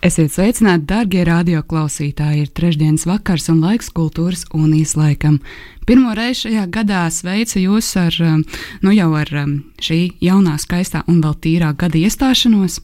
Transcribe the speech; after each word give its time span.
Esiet 0.00 0.32
sveicināti, 0.32 0.86
darbie 0.88 1.20
radioklausītāji! 1.28 2.46
Ir 2.46 2.52
trešdienas 2.56 3.02
vakars 3.04 3.50
un 3.52 3.58
laiks 3.60 3.90
kultūras 3.92 4.46
un 4.56 4.70
īslaikam. 4.72 5.34
Pirmo 5.84 6.14
reizi 6.16 6.46
šajā 6.46 6.62
gadā 6.72 7.02
sveicu 7.12 7.60
jūs 7.60 7.90
ar, 8.00 8.16
um, 8.24 8.38
nu 8.80 8.94
jau 8.96 9.10
ar 9.20 9.28
um, 9.42 9.50
šī 9.76 9.98
jaunā, 10.24 10.54
skaistā 10.62 11.02
un 11.04 11.18
vēl 11.20 11.36
tīrā 11.44 11.74
gada 11.76 12.00
iestāšanos. 12.00 12.78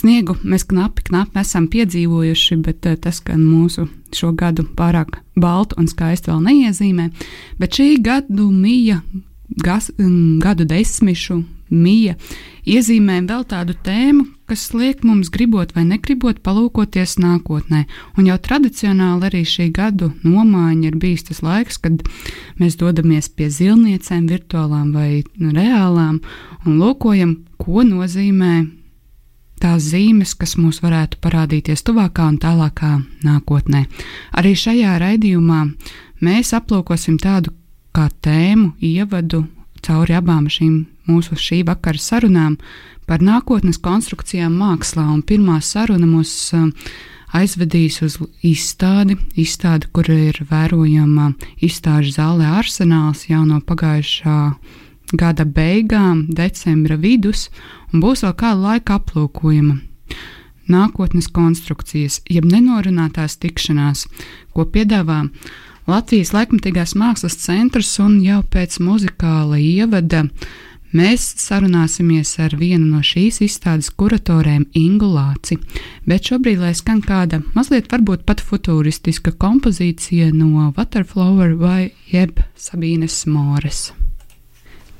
Sniegu 0.00 0.34
mēs 0.42 0.66
knapi, 0.66 1.06
knapi 1.12 1.38
esam 1.38 1.70
piedzīvojuši, 1.70 2.58
bet 2.66 2.90
uh, 2.90 2.98
tas, 2.98 3.22
ka 3.22 3.38
mūsu 3.38 3.86
šo 4.10 4.32
gadu 4.34 4.66
pārāk 4.74 5.20
baltu 5.38 5.78
un 5.78 5.86
skaistu 5.86 6.32
vēl 6.32 6.42
neiezīmē, 6.48 7.12
bet 7.62 7.78
šī 7.78 7.92
gadu 8.02 8.50
mija, 8.50 9.04
gas, 9.62 9.92
um, 10.02 10.40
gadu 10.42 10.66
desmišu 10.66 11.44
mija 11.70 12.16
iezīmē 12.68 13.20
vēl 13.26 13.44
tādu 13.48 13.74
tēmu, 13.86 14.26
kas 14.50 14.68
liek 14.74 15.04
mums 15.06 15.30
gribot 15.30 15.72
vai 15.76 15.84
negribot 15.86 16.40
palūkoties 16.44 17.16
nākotnē. 17.22 17.84
Un 18.18 18.26
jau 18.28 18.38
tradicionāli 18.42 19.28
arī 19.30 19.44
šī 19.46 19.70
gadu 19.74 20.10
nomaiņa 20.24 20.90
ir 20.90 20.98
bijis 21.00 21.28
tas 21.30 21.42
laiks, 21.46 21.78
kad 21.78 22.02
mēs 22.60 22.76
dodamies 22.80 23.30
pie 23.30 23.48
zilniecēm, 23.50 24.26
virtuālām 24.30 24.90
vai 24.96 25.22
reālām, 25.38 26.20
un 26.66 26.82
lūkojam, 26.82 27.38
ko 27.60 27.86
nozīmē 27.86 28.66
tās 29.60 29.90
zīmes, 29.92 30.34
kas 30.34 30.56
mums 30.58 30.80
varētu 30.82 31.20
parādīties 31.22 31.84
tuvākā 31.86 32.26
un 32.32 32.40
tālākā 32.40 32.96
nākotnē. 33.26 33.84
Arī 34.40 34.54
šajā 34.56 34.96
raidījumā 35.02 35.62
mēs 36.24 36.54
aplūkosim 36.56 37.20
tādu 37.20 37.52
kā 37.94 38.08
tēmu, 38.24 38.72
ievadu 38.80 39.44
cauri 39.86 40.16
abām 40.18 40.48
šīm 40.50 40.84
mūsu 41.10 41.38
šī 41.38 41.62
vakara 41.68 41.98
sarunām 41.98 42.58
par 43.06 43.22
nākotnes 43.24 43.80
konstrukcijām 43.82 44.54
mākslā. 44.54 45.06
Un 45.10 45.22
pirmā 45.26 45.58
saruna 45.64 46.06
mūs 46.06 46.34
uh, 46.54 46.68
aizvedīs 47.36 48.00
uz 48.04 48.18
izstādi, 48.46 49.16
izstādi, 49.38 49.88
kur 49.94 50.10
ir 50.10 50.40
vērojama 50.50 51.32
izstāžu 51.62 52.14
zālē 52.16 52.50
arsenāls 52.58 53.26
jau 53.30 53.42
no 53.46 53.60
pagājušā 53.66 54.38
gada 55.18 55.44
beigām, 55.44 56.26
decembra 56.28 56.98
vidus, 57.00 57.48
un 57.92 58.02
būs 58.02 58.24
vēl 58.26 58.36
kāda 58.38 58.60
laika 58.60 59.00
aplūkojama. 59.00 59.80
Nākotnes 60.70 61.26
konstrukcijas, 61.34 62.20
jeb 62.30 62.46
nenorunātās 62.46 63.40
tikšanās, 63.42 64.06
ko 64.54 64.66
piedāvā 64.70 65.24
Latvijas 65.88 66.34
laikmatīgās 66.36 66.96
mākslas 66.98 67.38
centrs, 67.40 67.92
un 68.02 68.18
jau 68.24 68.42
pēc 68.52 68.80
muzikāla 68.84 69.60
ievada 69.62 70.26
Mēs 70.90 71.22
sarunāsimies 71.38 72.32
ar 72.42 72.56
vienu 72.58 72.88
no 72.96 72.98
šīs 73.06 73.36
izstādes 73.46 73.92
kuratoriem, 73.94 74.64
Ingu 74.74 75.06
Lāci, 75.06 75.60
bet 76.02 76.26
šobrīd 76.26 76.58
lai 76.58 76.72
skan 76.74 76.98
kāda 77.04 77.38
mazliet 77.54 77.86
varbūt 77.92 78.24
pat 78.26 78.42
futūristiska 78.42 79.36
kompozīcija 79.38 80.32
no 80.34 80.72
Waterflower 80.74 81.54
vai 81.60 81.92
jeb 82.10 82.42
Sabīnes 82.58 83.22
Mores. 83.30 83.92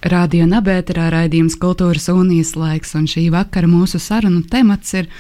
Radio 0.07 0.47
Nabērā 0.47 1.09
raidījums 1.11 1.59
Kultūras 1.59 2.07
unijas 2.15 2.55
laiks, 2.55 2.95
un 2.95 3.11
šī 3.11 3.27
vakara 3.35 3.67
mūsu 3.67 3.99
sarunu 3.99 4.45
temats 4.47 4.95
ir 4.95 5.11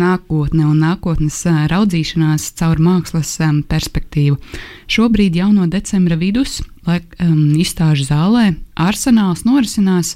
nākotne 0.00 0.66
un 0.68 0.78
nākotnes 0.84 1.42
raudzīšanās 1.72 2.50
caur 2.58 2.80
mākslas 2.82 3.36
perspektīvu. 3.68 4.38
Šobrīd 4.90 5.36
jau 5.40 5.50
no 5.52 5.66
decembra 5.70 6.18
vidus, 6.20 6.60
lai 6.86 7.00
um, 7.20 7.54
izstāžu 7.58 8.06
zālē 8.08 8.50
arsenāls 8.78 9.44
norisinās 9.48 10.14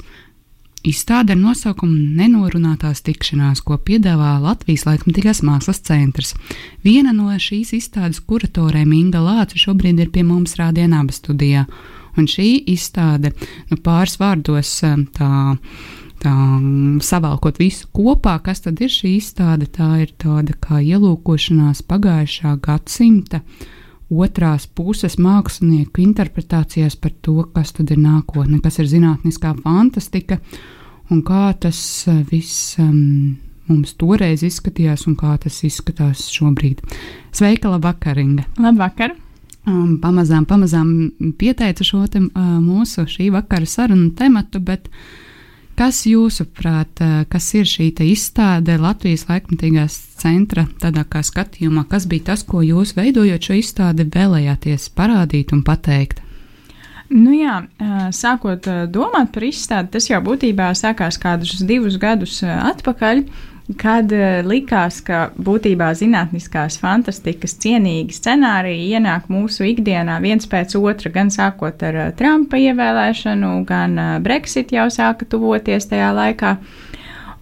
izstāde 0.87 1.35
ar 1.35 1.41
nosaukumu 1.41 2.17
Nenorunātās 2.17 3.03
tikšanās, 3.05 3.61
ko 3.65 3.77
piedāvā 3.85 4.37
Latvijas 4.41 4.87
laikmatīgās 4.89 5.43
mākslas 5.45 5.83
centrs. 5.85 6.35
Viena 6.85 7.13
no 7.17 7.29
šīs 7.37 7.75
izstādes 7.77 8.23
kuratoriem 8.25 8.93
Inga 8.97 9.21
Lāca 9.25 9.61
šobrīd 9.61 10.01
ir 10.01 10.13
pie 10.15 10.25
mums 10.25 10.57
Rādienāba 10.61 11.13
studijā, 11.13 11.67
un 12.17 12.29
šī 12.31 12.53
izstāde, 12.73 13.35
nu 13.71 13.81
pāris 13.85 14.17
vārdos 14.21 14.73
tā 15.17 15.31
tā, 16.21 16.37
savalkot 17.05 17.61
visu 17.61 17.89
kopā, 17.95 18.37
kas 18.45 18.65
tad 18.67 18.81
ir 18.83 18.93
šī 18.93 19.17
izstāde. 19.19 19.69
Tā 19.73 19.91
ir 20.05 20.15
tāda 20.21 20.57
kā 20.61 20.81
ielūkošanās 20.85 21.85
pagājušā 21.89 22.57
gadsimta 22.65 23.43
otrās 24.11 24.67
puses 24.67 25.17
mākslinieku 25.23 26.03
interpretācijās 26.03 26.99
par 26.99 27.15
to, 27.23 27.45
kas 27.55 27.73
tad 27.77 27.93
ir 27.95 28.01
nākotne, 28.03 28.59
kas 28.63 28.81
ir 28.83 28.91
zinātniskā 28.91 29.55
fantastika 29.63 30.41
un 31.11 31.23
kā 31.27 31.51
tas 31.63 31.79
eh, 32.11 32.21
viss 32.31 32.75
um, 32.83 33.39
mums 33.71 33.95
toreiz 33.99 34.43
izskatījās 34.47 35.07
un 35.07 35.17
kā 35.19 35.37
tas 35.43 35.63
izskatās 35.67 36.27
šobrīd. 36.35 36.83
Sveika, 37.35 37.71
labvakar, 37.71 38.19
Inga! 38.19 38.49
Labvakar! 38.59 39.15
Um, 39.69 39.99
pamazām, 40.03 40.47
pamazām 40.49 40.91
pieteicu 41.39 41.85
šo 41.87 42.05
te, 42.11 42.23
uh, 42.25 42.55
mūsu 42.65 43.05
šī 43.07 43.29
vakara 43.35 43.69
sarunu 43.69 44.09
tematu, 44.17 44.59
bet 44.65 44.89
uh, 44.89 45.03
Kas 45.79 46.03
jūsuprāt, 46.05 47.01
eh, 47.01 47.25
kas 47.31 47.47
ir 47.55 47.65
šī 47.65 47.91
izstāde 48.05 48.77
Latvijas 48.81 49.27
laikmatīgās 49.31 49.95
centra 50.21 50.67
tādā 50.81 51.05
kā 51.09 51.23
skatījumā, 51.25 51.87
kas 51.89 52.07
bija 52.07 52.33
tas, 52.33 52.43
ko 52.43 52.61
jūs 52.61 52.95
veidojot 52.97 53.41
šo 53.41 53.55
izstādi 53.61 54.05
vēlējāties 54.05 54.91
parādīt 54.97 55.53
un 55.53 55.63
pateikt? 55.63 56.21
Nu 57.11 57.33
jā, 57.33 57.67
eh, 57.79 58.11
sākot 58.13 58.67
eh, 58.67 58.87
domāt 58.87 59.33
par 59.33 59.43
izstādi, 59.43 59.91
tas 59.91 60.11
jau 60.11 60.21
būtībā 60.21 60.71
sākās 60.77 61.19
kādus 61.19 61.65
divus 61.67 61.97
gadus 61.97 62.43
atpakaļ 62.45 63.25
kad 63.79 64.13
uh, 64.13 64.41
likās, 64.47 65.01
ka 65.05 65.29
būtībā 65.39 65.91
zinātniskās 65.99 66.79
fantastikas 66.81 67.57
cienīgi 67.63 68.17
scenāriji 68.17 68.95
ienāk 68.97 69.29
mūsu 69.33 69.67
ikdienā 69.69 70.19
viens 70.25 70.49
pēc 70.51 70.77
otra, 70.81 71.13
gan 71.15 71.31
sākot 71.35 71.83
ar 71.87 71.99
uh, 71.99 72.13
Trumpa 72.17 72.61
ievēlēšanu, 72.61 73.53
gan 73.69 73.99
uh, 73.99 74.15
Brexit 74.25 74.73
jau 74.75 74.89
sāka 74.91 75.29
tuvoties 75.29 75.91
tajā 75.91 76.11
laikā. 76.17 76.57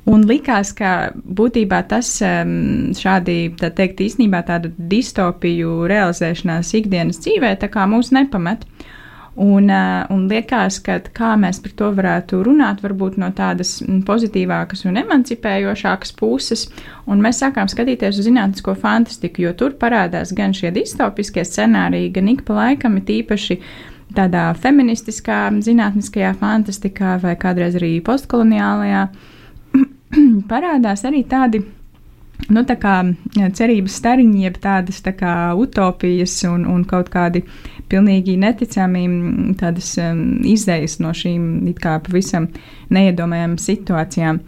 Un 0.09 0.23
likās, 0.25 0.73
ka 0.73 1.11
būtībā 1.15 1.83
tas 1.89 2.15
um, 2.25 2.93
šādi, 2.97 3.53
tā 3.61 3.69
teikt, 3.77 4.01
īstenībā 4.07 4.41
tādu 4.49 4.73
distopiju 4.77 5.83
realizēšanās 5.91 6.73
ikdienas 6.81 7.21
dzīvē 7.25 7.59
tā 7.61 7.69
kā 7.73 7.85
mūs 7.91 8.15
nepamet. 8.17 8.65
Uh, 8.65 8.95
Un, 9.39 9.71
eh, 9.71 10.07
un 10.11 10.25
liekas, 10.27 10.81
ka 10.83 10.97
kā 11.15 11.37
mēs 11.39 11.61
par 11.63 11.75
to 11.79 11.89
varētu 11.95 12.41
runāt, 12.43 12.81
varbūt 12.83 13.21
no 13.23 13.29
tādas 13.31 13.77
pozitīvākas 14.09 14.83
un 14.91 14.99
emancipējošākas 14.99 16.11
puses, 16.19 16.65
un 17.07 17.23
mēs 17.23 17.39
sākām 17.45 17.71
skatīties 17.71 18.19
uz 18.19 18.27
zinātnisko 18.27 18.75
fantastiku, 18.81 19.45
jo 19.47 19.53
tur 19.55 19.77
parādās 19.79 20.35
gan 20.35 20.51
šie 20.51 20.73
distopiskie 20.75 21.47
scenāriji, 21.47 22.11
gan 22.19 22.33
ik 22.35 22.43
pa 22.49 22.59
laikam 22.59 22.99
ir 22.99 23.15
īpaši 23.21 23.61
tādā 24.19 24.49
feministiskā, 24.59 25.45
zinātniskajā 25.63 26.35
fantastikā 26.41 27.21
vai 27.23 27.37
kādreiz 27.39 27.79
arī 27.79 27.95
postkoloniālajā, 28.03 29.07
parādās 30.51 31.07
arī 31.07 31.23
tādi 31.31 31.63
nu, 32.47 32.63
tā 32.69 32.77
kā 32.81 32.95
cerības 33.59 33.99
stariņi, 34.01 34.45
jeb 34.47 34.61
tādas 34.63 35.03
tā 35.05 35.13
kā 35.17 35.35
utopijas 35.59 36.37
un, 36.49 36.65
un 36.71 36.85
kaut 36.89 37.11
kādi 37.13 37.45
pilnīgi 37.89 38.37
neticami 38.41 39.05
tādas 39.61 39.95
um, 40.03 40.39
izējas 40.47 40.99
no 41.03 41.13
šīm 41.17 41.69
it 41.71 41.83
kā 41.83 41.99
pavisam 42.05 42.51
neiedomājām 42.95 43.59
situācijām. 43.63 44.43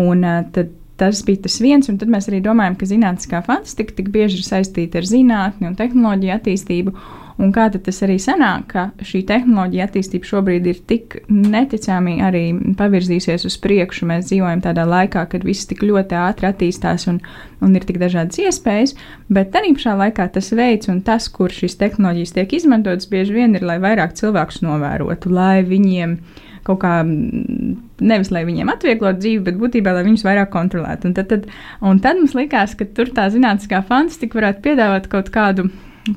Un 0.00 0.26
uh, 0.26 0.42
tad 0.54 0.76
tas 1.00 1.22
bija 1.24 1.46
tas 1.46 1.56
viens, 1.64 1.88
un 1.88 1.96
tad 2.00 2.10
mēs 2.12 2.28
arī 2.28 2.42
domājam, 2.44 2.76
ka 2.76 2.88
zinātniskā 2.88 3.40
fantastika 3.46 3.96
tik 3.96 4.10
bieži 4.12 4.40
ir 4.40 4.44
saistīta 4.44 5.00
ar 5.00 5.08
zinātni 5.08 5.70
un 5.70 5.76
tehnoloģiju 5.78 6.34
attīstību, 6.34 6.92
Un 7.40 7.54
kā 7.56 7.70
tas 7.72 8.02
arī 8.04 8.18
sanāk, 8.20 8.66
ka 8.74 8.82
šī 9.06 9.22
tehnoloģija 9.28 9.86
attīstība 9.88 10.28
šobrīd 10.28 10.66
ir 10.68 10.80
tik 10.90 11.16
neticami 11.32 12.18
arī 12.26 12.42
pavirzīsies 12.76 13.46
uz 13.48 13.56
priekšu. 13.64 14.08
Mēs 14.10 14.28
dzīvojam 14.28 14.60
tādā 14.66 14.84
laikā, 14.88 15.24
kad 15.32 15.46
viss 15.46 15.68
tik 15.70 15.80
ļoti 15.86 16.18
ātri 16.20 16.50
attīstās 16.50 17.08
un, 17.08 17.22
un 17.64 17.78
ir 17.78 17.86
tik 17.88 18.00
dažādas 18.02 18.42
iespējas, 18.44 18.92
bet 19.32 19.56
arī 19.56 19.72
pašā 19.78 19.96
laikā 20.02 20.28
tas 20.36 20.52
veids 20.52 20.92
un 20.92 21.00
tas, 21.06 21.30
kur 21.32 21.54
šīs 21.54 21.80
tehnoloģijas 21.80 22.36
tiek 22.36 22.54
izmantotas, 22.60 23.08
bieži 23.08 23.38
vien 23.38 23.56
ir, 23.56 23.64
lai 23.64 23.80
vairāk 23.80 24.12
cilvēkus 24.20 24.60
novērotu, 24.66 25.32
lai 25.32 25.62
viņiem 25.64 26.18
kaut 26.66 26.82
kā 26.82 26.96
nevis 27.06 28.28
lai 28.34 28.42
viņiem 28.44 28.68
atvieglotu 28.68 29.22
dzīvi, 29.22 29.44
bet 29.46 29.56
būtībā 29.60 29.94
lai 29.96 30.04
viņus 30.04 30.26
vairāk 30.28 30.50
kontrolētu. 30.52 31.08
Un 31.08 31.16
tad, 31.16 31.30
tad, 31.32 31.48
un 31.80 32.04
tad 32.04 32.20
mums 32.20 32.36
likās, 32.36 32.76
ka 32.76 32.84
tur 32.84 33.08
tā 33.16 33.30
zinātniskā 33.32 33.80
fantastika 33.88 34.36
varētu 34.42 34.66
piedāvāt 34.68 35.08
kaut 35.08 35.32
kādu 35.32 35.70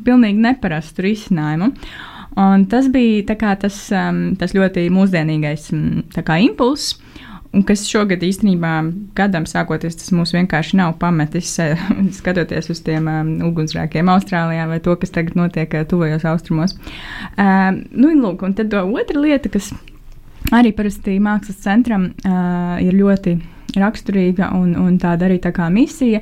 pilnīgi 0.05 0.43
neparastu 0.43 1.05
risinājumu. 1.05 1.71
Un 2.39 2.65
tas 2.65 2.87
bija 2.89 3.35
tas, 3.61 3.77
um, 3.93 4.33
tas 4.39 4.55
ļoti 4.57 4.87
mūsdienīgais 4.93 5.69
um, 5.75 6.01
impulss. 6.41 6.97
Un 7.53 7.61
kas 7.61 7.83
šogad 7.85 8.23
īstenībā 8.25 8.71
gadam 9.13 9.43
sākoties, 9.45 9.99
tas 9.99 10.09
mūs 10.09 10.31
vienkārši 10.33 10.79
nav 10.79 10.95
pametis, 10.97 11.51
skatoties 12.17 12.71
uz 12.73 12.81
tiem 12.81 13.05
um, 13.05 13.29
ugunsgrēkiem 13.51 14.09
Austrālijā 14.09 14.65
vai 14.71 14.79
to, 14.81 14.95
kas 14.97 15.13
tagad 15.13 15.37
notiek 15.37 15.75
uh, 15.77 15.85
tuvajos 15.85 16.25
austrumos. 16.25 16.73
Um, 17.37 17.83
nu, 17.93 18.15
lūk, 18.17 18.41
un 18.47 18.57
tad 18.57 18.73
otra 18.73 19.21
lieta, 19.21 19.53
kas 19.53 19.69
arī 20.53 20.73
parasti 20.73 21.19
mākslas 21.21 21.61
centram 21.61 22.09
uh, 22.25 22.81
ir 22.81 22.97
ļoti 22.97 23.37
raksturīga 23.77 24.49
un, 24.57 24.73
un 24.77 24.97
tāda 25.01 25.27
arī 25.27 25.39
tā 25.41 25.53
kā 25.53 25.69
misija, 25.73 26.21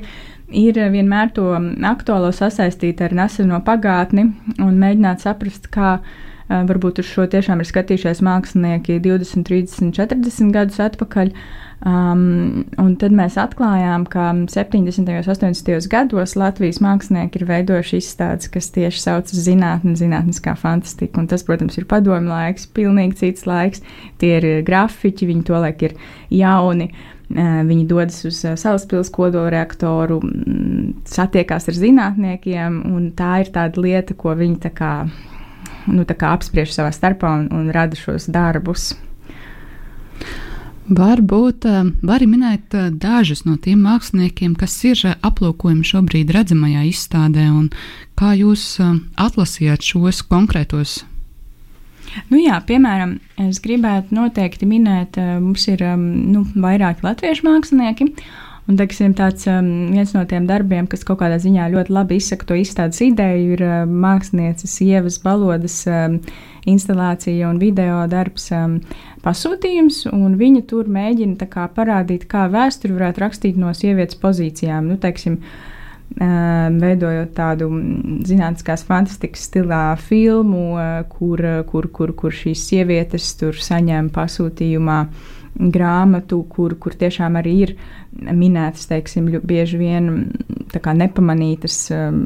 ir 0.52 0.78
vienmēr 0.92 1.32
to 1.36 1.48
aktuālo 1.88 2.32
sasaistīt 2.34 3.00
ar 3.04 3.14
neseno 3.16 3.60
pagātni 3.64 4.28
un 4.60 4.78
mēģināt 4.80 5.24
saprast, 5.24 5.70
kā 5.72 5.96
varbūt 6.48 7.00
uz 7.02 7.08
šo 7.08 7.26
tiešām 7.32 7.62
ir 7.62 7.68
skatījušies 7.68 8.22
mākslinieki 8.26 8.98
20, 9.02 9.46
30, 9.48 9.92
40 9.96 10.54
gadus 10.54 10.80
atpakaļ. 10.84 11.32
Um, 11.82 12.62
un 12.78 12.92
tad 12.94 13.10
mēs 13.10 13.34
atklājām, 13.42 14.04
ka 14.06 14.28
70. 14.46 15.02
un 15.02 15.24
80. 15.26 15.88
gados 15.90 16.36
Latvijas 16.38 16.78
mākslinieki 16.84 17.40
ir 17.40 17.48
veidojuši 17.48 17.98
izstādes, 17.98 18.50
kas 18.54 18.70
tieši 18.76 19.02
saucas 19.02 19.40
zinātnē, 19.48 19.96
zinātniskā 19.98 20.54
fantastika. 20.60 21.18
Un 21.18 21.26
tas, 21.32 21.42
protams, 21.46 21.80
ir 21.80 21.88
padomju 21.90 22.30
laiks, 22.30 22.68
pilnīgi 22.70 23.18
cits 23.24 23.48
laiks. 23.50 23.82
Tie 24.22 24.36
ir 24.38 24.46
grafiķi, 24.68 25.26
viņi 25.32 25.44
to 25.50 25.58
laik 25.58 25.82
ir 25.88 25.98
jauni. 26.30 26.92
Viņi 27.32 27.86
dodas 27.88 28.20
uz 28.28 28.38
Salaspils 28.44 29.10
kodolreaktoru, 29.10 30.20
satiekās 31.08 31.70
ar 31.72 31.78
zinātniekiem, 31.78 32.82
un 32.92 33.08
tā 33.16 33.38
ir 33.42 33.50
tāda 33.54 33.82
lieta, 33.82 34.14
ko 34.14 34.36
viņi 34.38 34.58
tā 34.68 34.70
kā 34.76 34.92
nu, 35.90 36.04
apspriež 36.06 36.76
savā 36.76 36.92
starpā 36.94 37.40
un, 37.40 37.48
un 37.56 37.72
rada 37.74 37.98
šos 37.98 38.28
darbus. 38.30 38.92
Varbūt 40.90 41.66
eh, 41.70 41.84
var 42.02 42.24
minēt 42.26 42.74
eh, 42.74 42.90
dažus 42.90 43.44
no 43.46 43.54
tiem 43.62 43.84
māksliniekiem, 43.86 44.56
kas 44.58 44.74
ir 44.88 44.98
eh, 45.06 45.14
aplūkojami 45.22 45.86
šobrīd 45.86 46.32
redzamajā 46.34 46.82
izstādē, 46.88 47.46
un 47.54 47.68
kā 48.18 48.32
jūs 48.34 48.80
atlasījāt 49.14 49.86
šos 49.86 50.24
konkrētos? 50.26 51.02
Nu 52.28 52.40
jā, 52.42 52.58
piemēram, 52.66 53.14
es 53.40 53.62
gribētu 53.62 54.12
noteikti 54.18 54.66
minēt, 54.68 55.16
mums 55.40 55.64
ir 55.70 55.80
nu, 55.96 56.42
vairāki 56.52 57.06
latviešu 57.06 57.46
mākslinieki, 57.46 58.10
Un, 58.70 58.76
teiksim, 58.78 59.10
tāds 59.18 59.42
um, 59.50 59.66
viens 59.90 60.12
no 60.14 60.20
tiem 60.30 60.44
darbiem, 60.46 60.86
kas 60.86 61.02
kaut 61.02 61.18
kādā 61.18 61.34
ziņā 61.42 61.64
ļoti 61.72 61.94
labi 61.96 62.18
izsaka 62.20 62.46
to 62.46 62.58
izstādes 62.60 63.00
ideju, 63.02 63.56
ir 63.56 63.64
uh, 63.66 63.72
mākslinieces 63.90 64.76
Ievas 64.86 65.18
Balodas 65.24 65.80
um, 65.90 66.20
instalācija 66.70 67.50
un 67.50 67.58
video 67.58 68.04
darbs 68.06 68.46
um, 68.54 68.76
pasūtījums, 69.24 70.04
viņa 70.38 70.62
tur 70.70 70.86
mēģina 70.94 71.50
kā, 71.50 71.66
parādīt, 71.74 72.28
kā 72.30 72.46
vēsturi 72.54 72.94
varētu 73.00 73.24
rakstīt 73.24 73.58
no 73.58 73.74
sievietes 73.74 74.20
pozīcijām. 74.22 74.92
Nu, 74.94 75.00
teiksim, 75.02 75.40
um, 76.14 76.80
veidojot 76.86 77.34
tādu 77.34 77.66
mm, 77.66 78.22
zinātniskās 78.30 78.86
fantastikas 78.86 79.50
stilā 79.50 79.84
filmu, 79.98 80.76
uh, 80.78 81.02
kur, 81.10 81.42
kur, 81.66 81.90
kur, 81.90 82.14
kur 82.14 82.40
šīs 82.44 82.62
sievietes 82.70 83.34
tur 83.42 83.58
saņem 83.58 84.14
pasūtījumā 84.14 85.02
grāmatu, 85.52 86.42
kur, 86.48 86.74
kur 86.80 86.94
tiešām 86.96 87.36
arī 87.40 87.52
ir 87.66 87.74
minētas, 88.12 88.86
teiksim, 88.88 89.28
bieži 89.46 89.78
vien 89.80 90.08
kā, 90.72 90.94
nepamanītas 90.96 91.76
um, 91.92 92.22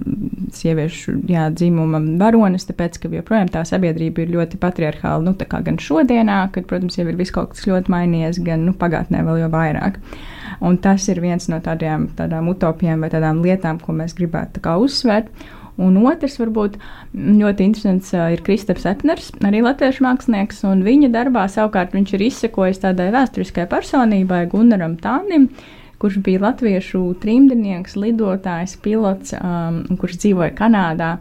sieviešu 0.54 1.16
jā, 1.30 1.48
dzimuma 1.54 2.00
varonas, 2.20 2.66
tāpēc, 2.68 3.00
ka 3.02 3.10
joprojām 3.10 3.50
tā 3.52 3.64
sabiedrība 3.66 4.22
ir 4.22 4.32
ļoti 4.36 4.60
patriarchāla, 4.62 5.24
nu, 5.26 5.34
gan 5.36 5.80
šodienā, 5.82 6.38
kad, 6.54 6.68
protams, 6.70 6.98
jau 6.98 7.06
ir 7.08 7.18
viss 7.18 7.34
kaut 7.34 7.54
kas 7.54 7.66
ļoti 7.66 7.92
mainījies, 7.92 8.40
gan 8.46 8.66
nu, 8.68 8.74
pagātnē 8.78 9.24
vēl 9.26 9.44
jau 9.44 9.52
vairāk. 9.52 10.00
Un 10.66 10.78
tas 10.82 11.04
ir 11.12 11.20
viens 11.20 11.50
no 11.52 11.58
tādiem, 11.62 12.08
tādām 12.16 12.48
utopijām 12.52 13.02
vai 13.04 13.10
tādām 13.12 13.42
lietām, 13.44 13.82
ko 13.82 13.96
mēs 13.96 14.16
gribētu 14.16 14.62
uzsvērt. 14.86 15.32
Un 15.82 15.96
otrs, 16.08 16.38
varbūt 16.40 16.78
ļoti 17.12 17.66
interesants, 17.68 18.12
ir 18.16 18.40
Kristaps 18.44 18.86
Epners, 18.88 19.28
arī 19.44 19.60
latviešu 19.64 20.06
mākslinieks. 20.06 20.62
Viņa 20.86 21.10
darbā 21.12 21.44
savukārt 21.52 21.92
viņš 21.96 22.14
ir 22.16 22.24
izsekojis 22.30 22.80
tādai 22.84 23.10
vēsturiskai 23.12 23.66
personībai, 23.68 24.46
Gunaram 24.52 24.96
Tānim, 25.02 25.50
kurš 26.00 26.22
bija 26.24 26.46
latviešu 26.46 27.02
trimdnieks, 27.20 27.96
lidotājs, 28.00 28.78
pilots, 28.80 29.36
um, 29.36 29.82
kurš 30.00 30.16
dzīvoja 30.24 30.56
Kanādā. 30.56 31.16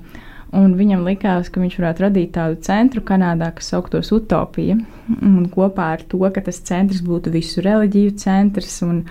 Un 0.55 0.77
viņam 0.79 1.03
likās, 1.03 1.49
ka 1.51 1.59
viņš 1.59 1.75
varētu 1.81 2.05
radīt 2.05 2.33
tādu 2.37 2.61
centru 2.63 3.03
Kanādā, 3.03 3.51
kas 3.57 3.73
sauktos 3.73 4.13
Utopija. 4.15 4.77
Un 5.19 5.49
kopā 5.51 5.91
ar 5.97 6.05
to, 6.07 6.21
ka 6.31 6.43
tas 6.45 6.61
centrs 6.63 7.03
būtu 7.03 7.33
visu 7.33 7.63
reliģiju 7.65 8.15
centrs 8.23 8.77
un, 8.87 9.01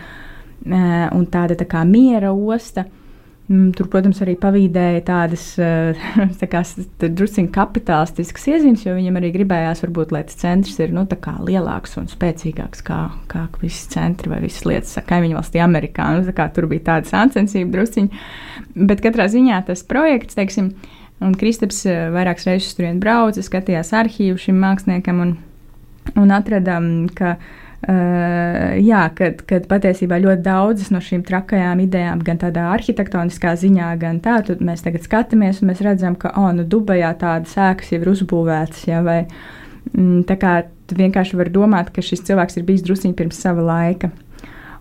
un 0.65 1.27
tāda 1.29 1.59
tā 1.61 1.69
kā 1.69 1.85
miera 1.85 2.33
osta. 2.33 2.87
Mm, 3.45 3.75
tur, 3.77 3.91
protams, 3.93 4.23
arī 4.25 4.39
pavīdēja 4.41 5.03
tādas 5.05 5.43
eh, 5.61 5.99
tā 6.41 6.47
druskuļi 7.13 7.51
kapitālistiskas 7.53 8.47
iezīmes, 8.55 8.87
jo 8.87 8.95
viņam 8.97 9.19
arī 9.21 9.35
gribējās, 9.35 9.83
varbūt, 9.85 10.15
lai 10.17 10.23
tas 10.25 10.39
centrs 10.41 10.79
ir 10.81 10.95
nu, 10.97 11.03
lielāks 11.45 11.99
un 12.01 12.09
spēcīgāks 12.09 12.81
kā, 12.87 13.03
kā 13.29 13.43
visi 13.61 13.91
centri 13.93 14.33
vai 14.33 14.41
visas 14.47 14.65
lietas, 14.65 14.95
kā 14.97 15.05
kaimiņu 15.11 15.37
valstī 15.37 15.61
Amerikā. 15.61 16.07
Nu, 16.17 16.33
kā, 16.33 16.49
tur 16.57 16.71
bija 16.71 16.87
tāda 16.87 17.11
sāncensība 17.11 17.75
druskuļi. 17.75 18.23
Bet 18.89 19.05
katrā 19.05 19.29
ziņā 19.29 19.61
tas 19.69 19.85
projekts, 19.93 20.39
teiksim, 20.41 20.73
un 21.21 21.37
Kristaps 21.37 21.83
eh, 21.85 22.07
vairākas 22.17 22.49
reizes 22.49 22.79
tur 22.79 22.89
brauca, 23.03 23.45
skatījās 23.45 23.93
arhīvu 24.01 24.41
šim 24.41 24.57
māksliniekam 24.65 25.21
un, 25.21 25.37
un 26.17 26.33
atradām, 26.33 26.89
ka 27.13 27.37
viņa 27.37 27.64
Uh, 27.85 28.79
jā, 28.81 29.03
kad, 29.13 29.43
kad 29.45 29.67
patiesībā 29.69 30.17
ļoti 30.23 30.41
daudzas 30.47 30.89
no 30.95 31.03
šīm 31.05 31.21
trakajām 31.27 31.83
idejām, 31.85 32.23
gan 32.25 32.39
tādā 32.41 32.71
arhitektoniskā 32.73 33.53
ziņā, 33.61 33.91
gan 34.01 34.23
tā, 34.25 34.39
tad 34.47 34.63
mēs 34.65 34.87
tagad 34.87 35.05
skatāmies 35.05 35.61
un 35.61 35.69
mēs 35.69 35.83
redzam, 35.85 36.17
ka, 36.17 36.33
oh, 36.41 36.49
nu, 36.57 36.65
Dubajā 36.65 37.11
tādas 37.21 37.53
ēkas 37.61 37.93
jau 37.93 37.99
ir 38.01 38.13
uzbūvētas, 38.15 38.87
jā, 38.89 39.03
vai 39.05 39.19
mm, 39.27 40.23
tā 40.31 40.39
kā 40.41 40.55
vienkārši 40.97 41.37
var 41.37 41.51
domāt, 41.53 41.91
ka 41.93 42.05
šis 42.05 42.25
cilvēks 42.31 42.57
ir 42.57 42.65
bijis 42.71 42.87
drusciņi 42.87 43.19
pirms 43.19 43.43
sava 43.45 43.67
laika. 43.67 44.09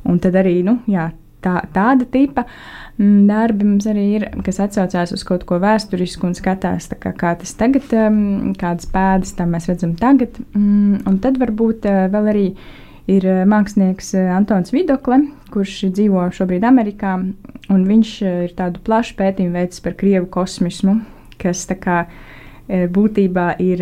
Un 0.07 0.21
tad 0.23 0.38
arī, 0.39 0.61
nu, 0.63 0.77
jā, 0.88 1.09
tā, 1.44 1.57
tāda 1.75 2.07
tipa 2.11 2.45
mm, 2.45 3.25
darbi 3.29 3.67
mums 3.67 3.88
arī 3.89 4.06
ir, 4.17 4.27
kas 4.45 4.61
atsaucās 4.63 5.13
uz 5.15 5.25
kaut 5.27 5.44
ko 5.49 5.59
vēsturisku 5.63 6.28
un 6.30 6.37
skatās, 6.37 6.87
kā, 7.04 7.13
kā 7.19 7.33
tas 7.39 7.51
tagad, 7.59 7.87
um, 7.99 8.54
kādas 8.59 8.87
pēdas 8.92 9.35
tam 9.37 9.54
mēs 9.56 9.68
redzam 9.71 9.95
tagad. 9.99 10.39
Mm, 10.56 11.04
un 11.09 11.19
tad 11.23 11.39
varbūt 11.42 11.87
uh, 11.89 12.06
vēl 12.13 12.31
arī 12.33 12.47
ir 13.12 13.26
eh, 13.28 13.44
mākslinieks 13.50 14.14
eh, 14.18 14.30
Antons 14.33 14.74
Vidokle, 14.74 15.19
kurš 15.54 15.80
dzīvo 15.94 16.28
šobrīd 16.36 16.66
Amerikā, 16.68 17.16
viņš 17.69 18.14
eh, 18.24 18.38
ir 18.48 18.54
tādu 18.57 18.83
plašu 18.86 19.18
pētījumu 19.19 19.60
veicis 19.60 19.83
par 19.83 19.98
Krievu 20.00 20.30
kosmismu, 20.33 21.00
kas 21.42 21.66
kā 21.81 22.06
būtībā 22.64 23.57
ir 23.60 23.81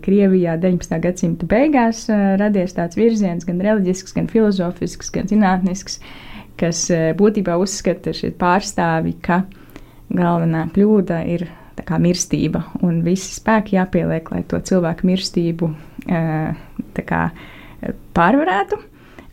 Krievijā 0.00 0.54
19. 0.56 0.94
gadsimta 1.04 1.44
beigās 1.44 2.06
radies 2.40 2.72
tāds 2.72 2.96
virziens, 2.96 3.44
gan 3.44 3.58
reliģisks, 3.60 4.14
gan 4.16 4.30
filozofisks, 4.32 5.10
gan 5.12 5.28
zinātnisks, 5.28 5.98
kas 6.56 6.86
būtībā 7.20 7.58
uzskata 7.60 8.14
šie 8.16 8.30
pārstāvi, 8.40 9.12
ka 9.20 9.42
galvenā 10.08 10.64
kļūda 10.72 11.20
ir 11.34 11.44
kā 11.84 12.00
mirstība, 12.00 12.64
un 12.80 13.02
visi 13.04 13.36
spēki 13.36 13.76
jāpieliek, 13.76 14.32
lai 14.32 14.40
to 14.48 14.62
cilvēku 14.72 15.10
mirstību 15.10 15.68
kā, 17.04 17.22
pārvarētu. 18.16 18.80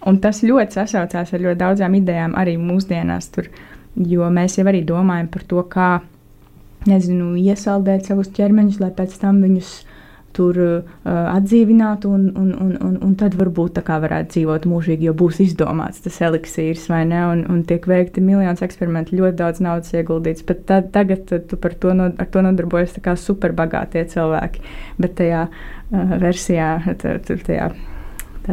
Un 0.10 0.18
tas 0.18 0.42
ļoti 0.42 0.80
sasaucās 0.80 1.30
ar 1.30 1.44
ļoti 1.44 1.60
daudzām 1.60 1.96
idejām 2.00 2.34
arī 2.40 2.56
mūsdienās, 2.58 3.30
tur, 3.36 3.52
jo 3.96 4.30
mēs 4.34 4.58
jau 4.58 4.66
arī 4.72 4.82
domājam 4.88 5.30
par 5.30 5.46
to, 5.46 5.62
kā 5.70 5.92
nezinu, 6.90 7.36
iesaldēt 7.38 8.10
savus 8.10 8.32
ķermeņus, 8.34 8.80
lai 8.82 8.90
pēc 8.98 9.20
tam 9.22 9.44
viņus 9.46 9.74
tur 10.32 10.58
uh, 10.64 10.86
atdzīvinātu, 11.06 12.10
un, 12.16 12.30
un, 12.40 12.52
un, 12.56 12.72
un, 12.80 12.96
un 13.04 13.16
tad 13.20 13.36
varbūt 13.40 13.76
tā 13.78 13.84
kā 13.86 13.98
varētu 14.02 14.32
dzīvot 14.32 14.68
mūžīgi, 14.72 15.10
jo 15.10 15.14
būs 15.20 15.42
izdomāts 15.44 16.00
tas 16.06 16.22
eliksīrs, 16.24 16.88
vai 16.92 17.04
ne, 17.10 17.20
un, 17.34 17.44
un 17.52 17.62
tiek 17.68 17.86
veikti 17.88 18.24
miljonus 18.24 18.64
eksperimentu, 18.66 19.18
ļoti 19.20 19.40
daudz 19.44 19.62
naudas 19.64 19.92
ieguldīts, 19.92 20.46
bet 20.48 20.64
tad, 20.72 20.88
tagad 20.96 21.28
tu 21.28 21.60
par 21.62 21.76
to, 21.76 21.94
no, 21.98 22.10
ar 22.16 22.32
to 22.32 22.46
nodarbojas 22.48 22.96
tā 22.96 23.04
kā 23.10 23.18
superbagātie 23.20 24.06
cilvēki, 24.14 24.64
bet 25.04 25.20
tajā 25.20 25.48
uh, 25.52 26.18
versijā, 26.24 26.78
tur 27.04 27.48
tajā 27.48 27.74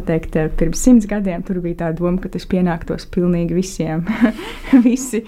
teikt, 0.04 0.36
pirms 0.60 0.82
simts 0.84 1.08
gadiem 1.08 1.42
tur 1.46 1.60
bija 1.64 1.82
tā 1.82 1.90
doma, 1.96 2.20
ka 2.22 2.30
tas 2.34 2.46
pienāktos 2.48 3.08
pilnīgi 3.14 3.56
visiem. 3.56 4.04
visi 4.86 5.24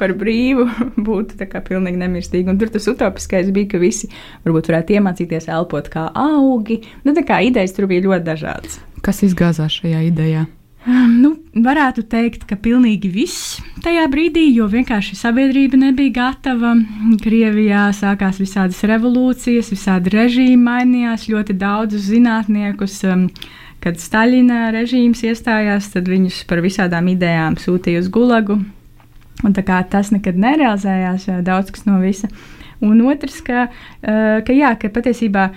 par 0.00 0.14
brīvu 0.18 0.68
būtu 0.96 1.38
tā 1.40 1.48
kā 1.50 1.62
pilnīgi 1.66 2.00
nemirstīgi. 2.00 2.50
Un 2.52 2.60
tur 2.60 2.72
tas 2.72 2.88
utopiskais 2.92 3.52
bija, 3.54 3.74
ka 3.74 3.82
visi 3.82 4.10
varbūt 4.46 4.72
varētu 4.72 4.98
iemācīties 4.98 5.50
elpot 5.52 5.92
kā 5.92 6.08
augi. 6.14 6.82
Nu, 7.06 7.16
tā 7.16 7.26
kā 7.26 7.42
idejas 7.46 7.76
tur 7.76 7.90
bija 7.90 8.06
ļoti 8.08 8.28
dažādas. 8.32 8.80
Kas 9.02 9.24
izgāzās 9.26 9.80
šajā 9.80 10.04
idejā? 10.12 10.46
Um, 10.82 11.12
nu, 11.22 11.28
varētu 11.62 12.02
teikt, 12.10 12.42
ka 12.50 12.56
pilnīgi 12.58 13.06
viss 13.14 13.60
tajā 13.84 14.02
brīdī, 14.10 14.48
jo 14.50 14.66
vienkārši 14.70 15.14
sabiedrība 15.14 15.78
nebija 15.78 16.14
gatava. 16.16 16.72
Krievijā 17.22 17.84
sākās 17.94 18.40
visādas 18.42 18.80
revolūcijas, 18.90 19.70
visādi 19.70 20.10
režīmi 20.16 20.58
mainījās, 20.58 21.28
ļoti 21.30 21.54
daudzus 21.60 22.08
zinātniekus. 22.10 22.98
Um, 23.06 23.28
kad 23.82 24.00
Staļina 24.00 24.70
režīms 24.74 25.24
iestājās, 25.26 25.90
tad 25.94 26.08
viņus 26.10 26.42
par 26.50 26.62
visādām 26.64 27.10
idejām 27.12 27.58
sūtīja 27.60 28.02
uz 28.02 28.10
Gulagu. 28.12 28.60
Un 29.42 29.54
tas 29.56 30.12
nekad 30.14 30.36
nerealizējās, 30.38 31.26
daudz 31.42 31.72
kas 31.74 31.86
no 31.88 31.98
visa. 32.02 32.28
Un 32.82 33.00
otrs, 33.06 33.40
ka, 33.46 33.66
ka, 34.02 34.54
jā, 34.54 34.74
ka 34.78 34.90
patiesībā 34.92 35.48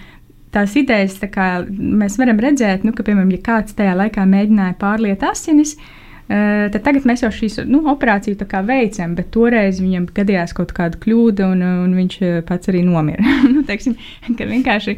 tās 0.56 0.74
idejas, 0.80 1.20
tā 1.22 1.30
kā 1.30 1.50
mēs 1.70 2.18
varam 2.18 2.40
redzēt, 2.42 2.86
nu, 2.88 2.96
ka, 2.96 3.06
piemēram, 3.06 3.34
ja 3.36 3.44
kāds 3.46 3.78
tajā 3.78 3.94
laikā 4.00 4.26
mēģināja 4.30 4.78
pārliet 4.82 5.26
asinis, 5.28 5.76
Uh, 5.76 6.05
tad 6.28 6.80
tagad 6.82 7.06
mēs 7.06 7.22
jau 7.22 7.30
šīs 7.34 7.60
nu, 7.70 7.84
operāciju 7.92 8.40
veicam, 8.66 9.14
bet 9.18 9.30
toreiz 9.34 9.82
viņam 9.82 10.08
gadījās 10.16 10.56
kaut 10.58 10.74
kāda 10.76 10.98
kļūda, 11.02 11.50
un, 11.54 11.62
un 11.86 11.94
viņš 12.00 12.18
pats 12.48 12.72
arī 12.72 12.82
nomira. 12.88 13.22
nu, 13.54 13.62
teiksim, 13.68 13.98
vienkārši 14.30 14.98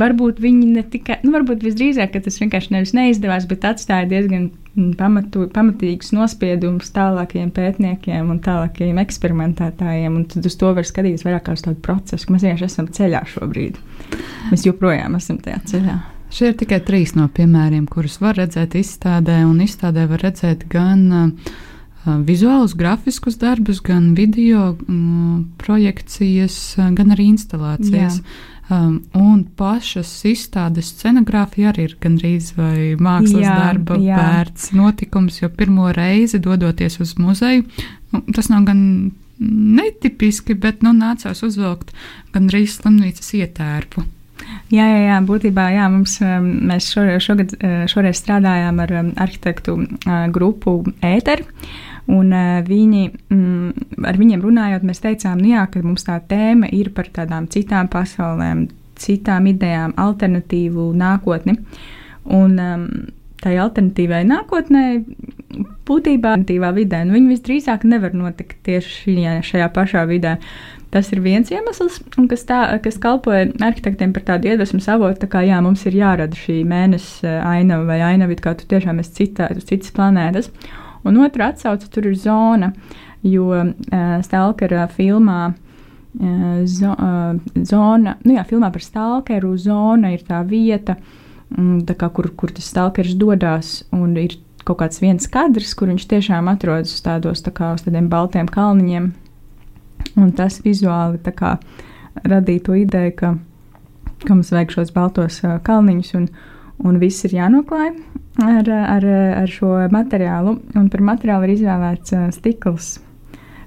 varbūt 0.00 0.40
viņi 0.40 0.72
ne 0.76 0.86
tikai, 0.88 1.20
nu, 1.24 1.34
varbūt 1.36 1.66
visdrīzāk, 1.66 2.16
tas 2.16 2.40
vienkārši 2.40 2.74
nevis 2.76 2.94
neizdevās, 2.96 3.48
bet 3.50 3.66
atstāja 3.68 4.08
diezgan 4.10 4.50
pamatu, 4.98 5.48
pamatīgus 5.52 6.12
nospiedumus 6.14 6.92
tālākajiem 6.94 7.50
pētniekiem 7.54 8.30
un 8.32 8.38
tālākajiem 8.44 9.00
eksperimentētājiem. 9.02 10.22
Tad 10.30 10.46
uz 10.46 10.56
to 10.60 10.72
var 10.76 10.86
skatīties 10.86 11.26
vairāk 11.26 11.48
kā 11.48 11.58
uz 11.58 11.66
tādu 11.66 11.80
procesu, 11.84 12.26
ka 12.26 12.36
mēs 12.36 12.46
vienkārši 12.46 12.70
esam 12.70 12.88
ceļā 13.00 13.24
šobrīd. 13.34 13.82
Mēs 14.52 14.66
joprojām 14.68 15.18
esam 15.18 15.42
tajā 15.42 15.60
ceļā. 15.74 15.98
Šie 16.30 16.52
ir 16.52 16.58
tikai 16.60 16.78
trīs 16.86 17.16
no 17.18 17.26
piemēriem, 17.34 17.88
kurus 17.90 18.20
var 18.22 18.38
redzēt 18.38 18.76
izstādē, 18.78 19.40
un 19.48 19.58
izstādē 19.64 20.06
var 20.10 20.22
redzēt 20.22 20.68
gan 20.70 21.02
uh, 21.10 21.56
vizuālus, 22.26 22.76
grafiskus 22.78 23.38
darbus, 23.40 23.80
gan 23.82 24.14
video 24.14 24.76
um, 24.88 25.50
projekcijas, 25.60 26.76
gan 26.96 27.16
arī 27.16 27.32
instalācijas. 27.34 28.20
Jā. 28.22 28.46
Um, 28.70 29.00
un 29.18 29.40
pašas 29.58 30.12
izstādes 30.30 30.92
scenogrāfija 30.94 31.72
arī 31.72 31.88
ir 31.88 31.96
gandrīz 31.98 32.52
vai 32.54 32.92
mākslas 32.94 33.42
jā, 33.42 33.54
darba 33.58 33.96
jā. 33.98 34.14
vērts 34.14 34.70
notikums, 34.78 35.40
jo 35.40 35.50
pirmo 35.50 35.88
reizi 35.90 36.38
dodoties 36.38 37.00
uz 37.02 37.16
muzeju, 37.18 37.64
nu, 38.14 38.22
tas 38.30 38.46
nav 38.52 38.68
gan 38.68 38.84
netipiski, 39.40 40.54
bet 40.54 40.84
nu, 40.86 40.94
nācās 40.94 41.42
uzvilkt 41.42 41.90
gandrīz 42.30 42.78
slimnīcas 42.78 43.34
ietērpu. 43.40 44.06
Jā, 44.70 44.84
jā, 44.86 44.98
jā, 45.08 45.16
būtībā 45.26 45.64
jā, 45.74 45.86
mums, 45.90 46.16
um, 46.22 46.44
mēs 46.70 46.92
šogad, 47.24 47.56
uh, 47.58 47.84
šoreiz 47.90 48.20
strādājām 48.20 48.78
ar 48.84 48.92
um, 49.00 49.08
arhitektu 49.18 49.74
uh, 49.82 50.26
grupu 50.30 50.76
Ēteru. 51.02 51.48
Un 52.10 52.30
uh, 52.30 52.60
viņi, 52.66 53.02
mm, 53.34 54.04
ar 54.06 54.18
viņiem 54.20 54.44
runājot, 54.46 54.86
mēs 54.86 55.02
teicām, 55.02 55.42
nu 55.42 55.52
jā, 55.56 55.64
ka 55.70 55.82
mums 55.82 56.06
tā 56.06 56.20
tēma 56.30 56.70
ir 56.74 56.92
par 56.94 57.10
tādām 57.14 57.50
citām 57.50 57.90
pasaulēm, 57.90 58.68
citām 59.00 59.50
idejām, 59.50 59.96
alternatīvu 59.98 60.90
nākotni. 60.98 61.58
Un 62.30 62.58
um, 62.62 62.86
tai 63.42 63.56
alternatīvai 63.58 64.22
nākotnē, 64.28 64.84
būtībā 65.88 66.36
alternatīvā 66.36 66.70
vidē, 66.76 67.02
nu, 67.06 67.16
viņi 67.16 67.32
visdrīzāk 67.34 67.86
nevar 67.88 68.14
notikt 68.14 68.60
tieši 68.68 69.16
šajā 69.46 69.70
pašā 69.74 70.04
vidē. 70.10 70.36
Tas 70.90 71.12
ir 71.14 71.20
viens 71.22 71.50
iemesls, 71.52 72.00
kas, 72.30 72.42
tā, 72.48 72.60
kas 72.82 72.96
kalpoja 72.98 73.44
arhitektiem 73.62 74.10
par 74.14 74.24
tādu 74.26 74.50
iedvesmu 74.50 74.80
avotu. 74.90 75.20
Tā 75.22 75.28
kā 75.30 75.44
jā, 75.46 75.60
mums 75.62 75.84
ir 75.86 75.94
jārada 76.00 76.34
šī 76.34 76.64
mēneša 76.66 77.36
ainava 77.46 77.86
vai 77.92 78.00
ainava, 78.08 78.34
kā 78.42 78.56
tu 78.58 78.66
tiešām 78.70 78.98
esi 79.02 79.14
citā, 79.20 79.46
uz 79.54 79.68
citas 79.68 79.94
planētas. 79.94 80.50
Un 81.06 81.20
otra 81.22 81.52
atsauce 81.52 81.86
tur 81.94 82.10
ir 82.10 82.18
zona, 82.18 82.72
jo 83.22 83.52
uh, 83.54 83.70
Stalkera 84.26 84.88
filmā. 84.90 85.52
Uh, 86.10 86.66
zo, 86.66 86.90
uh, 86.90 87.62
zona, 87.62 88.16
nu 88.26 88.34
jā, 88.34 88.42
filmā 88.48 88.72
par 88.74 88.82
stalkeru 88.82 89.52
zona 89.62 90.10
ir 90.10 90.24
tā 90.26 90.40
vieta, 90.42 90.96
um, 91.54 91.76
tā 91.86 91.94
kā, 91.94 92.08
kur, 92.10 92.32
kur 92.34 92.50
tas 92.50 92.66
stalkers 92.66 93.14
dodas, 93.14 93.84
ir 94.18 94.34
kaut 94.66 94.80
kāds 94.82 94.98
viens 94.98 95.30
kadrs, 95.30 95.70
kur 95.78 95.86
viņš 95.92 96.08
tiešām 96.10 96.50
atrodas 96.50 96.96
uz 96.96 97.04
tādos 97.06 97.46
tā 97.46 97.54
kā 97.54 97.70
uz 97.76 97.86
tādiem 97.86 98.10
baltiem 98.10 98.50
kalniņiem. 98.50 99.12
Un 100.18 100.32
tas 100.36 100.60
vizuāli 100.64 101.20
kā, 101.36 101.56
radīja 102.26 102.64
to 102.66 102.78
ideju, 102.78 103.12
ka, 103.18 103.34
ka 104.24 104.34
mums 104.34 104.52
vajag 104.54 104.74
šos 104.74 104.94
baltos 104.96 105.40
kalniņus, 105.66 106.14
un, 106.18 106.26
un 106.86 106.98
viss 107.02 107.26
ir 107.28 107.36
jānoklāj 107.38 107.92
ar, 108.42 108.70
ar, 108.96 109.06
ar 109.42 109.52
šo 109.52 109.76
materiālu, 109.92 110.58
un 110.74 110.90
par 110.90 111.04
materiālu 111.12 111.46
ir 111.48 111.56
izvēlēts 111.58 112.16
stikls. 112.36 112.98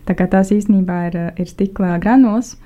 Tā 0.03 0.17
kā 0.19 0.27
tās 0.27 0.51
īstenībā 0.51 0.97
ir, 1.09 1.19
ir 1.39 1.47
stikla 1.47 1.95
granulas, 2.03 2.57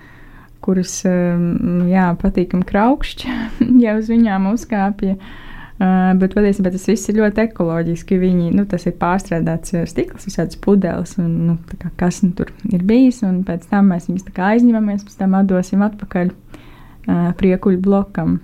kuras 0.65 1.03
jā, 1.05 2.07
patīkami 2.17 2.65
kraukšķi, 2.65 3.35
ja 3.83 3.97
uz 3.99 4.09
viņām 4.09 4.49
uzkāpja. 4.55 5.17
Uh, 5.17 5.35
bet 5.77 6.33
patiesībā 6.33 6.71
tas 6.73 6.87
viss 6.89 7.09
ir 7.11 7.19
ļoti 7.21 7.43
ekoloģiski. 7.47 8.19
Viņi, 8.21 8.51
nu, 8.57 8.65
tas 8.69 8.87
ir 8.89 8.97
pārstrādāts 8.99 9.75
stikls, 9.91 10.27
visādas 10.29 10.59
pudeles, 10.61 11.15
un 11.21 11.31
nu, 11.51 11.57
kā, 11.77 11.91
kas 11.99 12.21
nu, 12.25 12.33
tur 12.37 12.51
ir 12.71 12.85
bijis. 12.87 13.23
Pēc 13.47 13.67
tam 13.71 13.93
mēs 13.93 14.09
viņus 14.09 14.29
aizņemamies, 14.51 15.05
pēc 15.07 15.19
tam 15.21 15.37
atdosim 15.37 15.85
atpakaļ 15.85 16.31
uh, 16.33 17.27
priekuļu 17.39 17.83
blokam. 17.85 18.39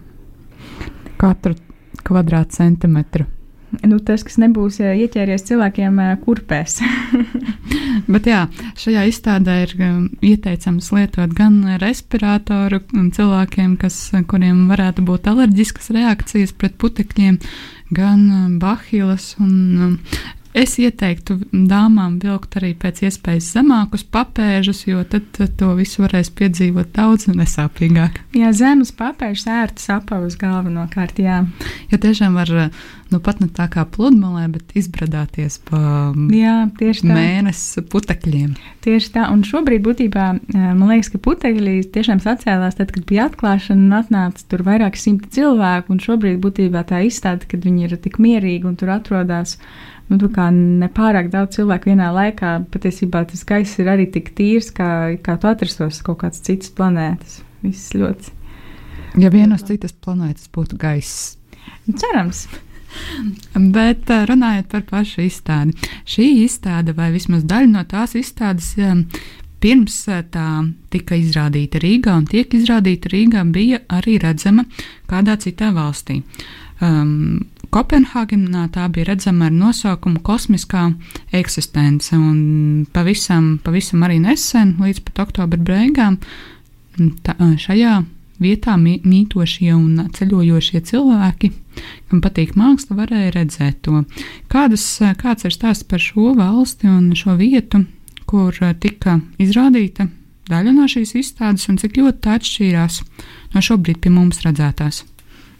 Katru 1.21 1.55
kvadrātcentimetru 2.03 3.29
nu, 3.81 3.99
tas, 4.05 4.23
kas 4.25 4.37
nebūs 4.41 4.79
ieķēries 4.83 5.45
cilvēkiem 5.49 5.99
kurpēs. 6.23 6.79
Bet 8.13 8.27
jā, 8.29 8.45
šajā 8.79 9.05
izstādē 9.09 9.57
ir 9.65 9.75
ieteicams 10.33 10.91
lietot 10.95 11.33
gan 11.37 11.61
respiratoru 11.81 12.81
cilvēkiem, 12.91 13.75
kas, 13.81 13.97
kuriem 14.29 14.67
varētu 14.71 15.05
būt 15.07 15.29
alerģiskas 15.31 15.91
reakcijas 15.95 16.55
pret 16.57 16.77
putekļiem, 16.81 17.39
gan 17.95 18.57
bahilas 18.61 19.33
un 19.41 20.17
Es 20.53 20.75
ieteiktu 20.77 21.39
dāmām 21.49 22.19
vilkt 22.21 22.59
arī 22.59 22.75
pēc 22.77 23.01
iespējas 23.07 23.47
zemākus 23.55 24.03
papēžus, 24.13 24.83
jo 24.85 25.01
tad, 25.09 25.25
to 25.57 25.71
visu 25.79 26.03
varēs 26.03 26.29
piedzīvot 26.37 26.91
daudz 26.93 27.25
nesāpīgāk. 27.33 28.19
Jā, 28.37 28.51
zemes 28.53 28.93
papēžus 28.93 29.47
ērtas 29.49 29.89
apavus 29.95 30.37
galvenokārt, 30.37 31.17
jā. 31.23 31.39
Jo 31.89 31.97
tiešām 32.01 32.37
var, 32.37 32.51
nu 33.09 33.19
pat 33.25 33.41
ne 33.41 33.47
tā 33.49 33.65
kā 33.73 33.81
pludmalē, 33.89 34.45
bet 34.53 34.75
izbradāties 34.77 35.57
pa 35.65 35.81
jā, 36.13 36.57
mēnesi 37.01 37.81
putekļiem. 37.89 38.53
Tieši 38.85 39.09
tā, 39.15 39.25
un 39.33 39.41
šobrīd 39.47 39.81
būtībā 39.87 40.27
man 40.53 40.85
liekas, 40.91 41.09
ka 41.15 41.21
putekļi 41.29 41.79
tiešām 41.95 42.21
sacēlās 42.21 42.77
tad, 42.77 42.93
kad 42.93 43.07
bija 43.09 43.25
atklāšana 43.31 43.87
un 43.87 43.97
atnāca 44.03 44.45
tur 44.53 44.61
vairāk 44.69 45.01
simti 45.01 45.33
cilvēku, 45.39 45.95
un 45.95 46.03
šobrīd 46.03 46.37
būtībā 46.45 46.85
tā 46.93 47.01
izstāde, 47.07 47.49
kad 47.49 47.65
viņi 47.65 47.89
ir 47.89 47.97
tik 48.05 48.21
mierīgi 48.21 48.69
un 48.69 48.77
tur 48.77 48.93
atrodas 48.93 49.57
nu, 50.11 50.17
nepārāk 50.83 51.29
daudz 51.33 51.57
cilvēku 51.57 51.91
vienā 51.91 52.11
laikā. 52.15 52.55
Patiesībā 52.73 53.23
tas 53.29 53.43
gaiss 53.47 53.79
ir 53.79 53.91
arī 53.93 54.09
tik 54.11 54.33
tīrs, 54.37 54.71
kā, 54.75 54.89
kā 55.23 55.37
tu 55.37 55.49
atrastos 55.51 56.01
kaut 56.05 56.21
kādas 56.23 56.43
citas 56.43 56.73
planētas. 56.75 57.41
Viss 57.63 57.93
ļoti. 57.95 58.33
Ja 59.21 59.29
viena 59.33 59.55
uz 59.55 59.63
citas 59.67 59.93
planētas 59.93 60.49
būtu 60.53 60.77
gaiss. 60.81 61.37
Cerams. 61.87 62.47
Bet 63.55 64.09
runājot 64.29 64.67
par 64.69 64.83
pašu 64.89 65.23
izstādi, 65.25 65.73
šī 66.05 66.27
izstāde, 66.43 66.93
vai 66.93 67.09
vismaz 67.13 67.45
daļa 67.49 67.71
no 67.71 67.81
tās 67.89 68.13
izstādes, 68.19 68.75
pirms 69.63 69.95
tā 70.33 70.47
tika 70.93 71.17
izrādīta 71.17 71.81
Rīgā 71.81 72.17
un 72.19 72.27
tiek 72.29 72.53
izrādīta 72.53 73.09
Rīgā, 73.13 73.45
bija 73.49 73.81
arī 73.97 74.19
redzama 74.21 74.67
kādā 75.09 75.39
citā 75.41 75.71
valstī. 75.73 76.21
Um, 76.83 77.45
Kopenhāgenā 77.73 78.67
tā 78.73 78.85
bija 78.93 79.07
redzama 79.13 79.47
ar 79.47 79.53
nosaukumu 79.55 80.19
Kosmiskā 80.21 80.91
eksistence, 81.33 82.13
un 82.13 82.83
pavisam, 82.93 83.55
pavisam 83.65 84.03
arī 84.05 84.19
nesen, 84.21 84.75
līdz 84.83 84.99
pat 85.07 85.23
oktobra 85.23 85.57
beigām, 85.57 86.19
tā, 87.25 87.33
šajā 87.63 87.95
vietā 88.43 88.75
mītošie 88.77 89.71
un 89.73 90.09
ceļojošie 90.13 90.83
cilvēki, 90.89 91.49
kam 92.11 92.21
patīk 92.21 92.53
māksla, 92.59 92.97
varēja 92.99 93.31
redzēt 93.39 93.79
to. 93.87 94.03
Kādas, 94.53 94.85
kāds 95.21 95.47
ir 95.47 95.55
stāsts 95.55 95.87
par 95.87 96.03
šo 96.03 96.35
valsti 96.37 96.91
un 96.91 97.09
šo 97.17 97.37
vietu, 97.39 97.85
kur 98.29 98.53
tika 98.83 99.17
izrādīta 99.41 100.11
daļa 100.51 100.75
no 100.75 100.85
šīs 100.91 101.15
izstādes, 101.23 101.65
un 101.71 101.81
cik 101.81 101.97
ļoti 101.97 102.21
tā 102.21 102.37
atšķīrās 102.37 103.01
no 103.55 103.65
šobrīd 103.65 104.03
pie 104.03 104.13
mums 104.13 104.43
redzētās? 104.45 105.05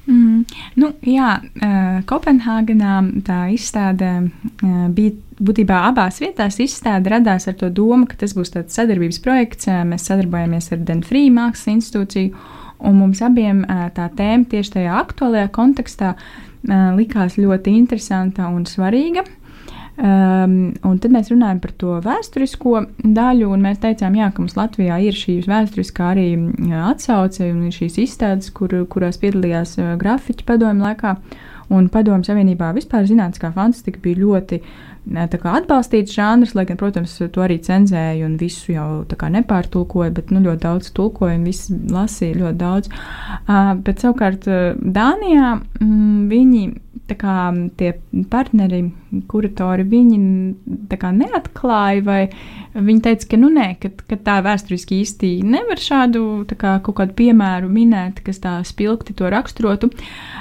Mm, 0.04 0.42
nu, 0.82 0.90
jā, 1.08 1.30
Kopenhāgenā 2.10 2.96
tā 3.24 3.38
izstāde 3.54 4.10
bija 4.96 5.14
būtībā 5.44 5.78
abās 5.90 6.20
vietās. 6.24 6.60
Izstāde 6.60 7.14
radās 7.14 7.48
ar 7.48 7.56
to 7.60 7.70
domu, 7.72 8.08
ka 8.10 8.20
tas 8.20 8.36
būs 8.36 8.52
tāds 8.56 8.76
sadarbības 8.76 9.22
projekts. 9.24 9.70
Mēs 9.88 10.10
sadarbojamies 10.10 10.72
ar 10.76 10.84
Denfrī 10.90 11.30
Mākslas 11.34 11.72
institūciju, 11.78 12.34
un 12.84 13.00
mums 13.00 13.24
abiem 13.24 13.64
tā 13.96 14.10
tēma 14.18 14.50
tieši 14.52 14.76
tajā 14.78 14.98
aktuālajā 15.06 15.54
kontekstā 15.56 16.16
likās 16.98 17.40
ļoti 17.40 17.78
interesanta 17.80 18.52
un 18.52 18.68
svarīga. 18.68 19.24
Um, 19.94 20.72
un 20.90 20.96
tad 20.98 21.12
mēs 21.14 21.28
runājam 21.30 21.60
par 21.62 21.72
to 21.78 22.00
vēsturisko 22.02 22.80
daļu, 22.98 23.52
un 23.54 23.62
mēs 23.62 23.78
teicām, 23.84 24.16
jā, 24.18 24.32
ka 24.34 24.42
mums 24.42 24.56
Latvijā 24.58 24.96
ir 25.06 25.14
šī 25.14 25.36
vēsturiskā 25.46 26.08
arī 26.16 26.32
atsauce 26.82 27.52
un 27.52 27.68
šīs 27.70 28.00
izstādes, 28.02 28.50
kur, 28.58 28.74
kurās 28.90 29.22
piedalījās 29.22 29.76
uh, 29.78 29.92
grafiķi 30.02 30.48
padomju 30.48 30.88
laikā. 30.88 31.14
Un 31.74 31.92
padomju 31.94 32.26
savienībā 32.26 32.72
vispār 32.74 33.06
zinātniskā 33.08 33.52
fantastika 33.54 34.02
bija 34.02 34.20
ļoti 34.20 34.60
kā, 35.14 35.54
atbalstīts 35.60 36.14
žanrs, 36.18 36.56
lai 36.58 36.66
gan, 36.70 36.78
protams, 36.82 37.14
to 37.22 37.44
arī 37.46 37.60
cenzēja 37.64 38.26
un 38.26 38.36
visu 38.42 38.74
jau 38.74 38.88
nepārtulkoja, 39.06 40.10
bet 40.18 40.34
nu, 40.34 40.42
ļoti 40.48 40.64
daudz 40.66 40.90
tulkoja 40.98 41.38
un 41.38 41.46
visi 41.46 41.78
lasīja 41.94 42.42
ļoti 42.42 42.60
daudz. 42.66 42.90
Uh, 43.46 43.76
bet 43.86 44.02
savukārt 44.02 44.50
Dānijā 44.82 45.54
mm, 45.62 46.26
viņi 46.34 46.64
kā, 47.12 47.52
tie 47.78 47.92
partneri, 48.32 48.80
kuratori, 49.30 49.84
viņi 49.88 50.20
kā, 51.00 51.12
neatklāja, 51.14 52.04
vai 52.06 52.20
viņi 52.74 53.02
teica, 53.04 53.28
ka, 53.34 53.40
nu, 53.42 53.50
nē, 53.54 53.66
ka, 53.82 53.92
ka 54.08 54.18
tā 54.24 54.38
vēsturiski 54.46 55.02
īsti 55.04 55.32
nevar 55.44 55.82
šādu 55.84 56.24
kā, 56.56 56.78
kaut 56.86 56.96
kādu 57.02 57.16
piemēru 57.18 57.68
minēt, 57.72 58.22
kas 58.24 58.40
tā 58.44 58.56
spilgti 58.68 59.16
to 59.20 59.28
raksturotu. 59.34 59.92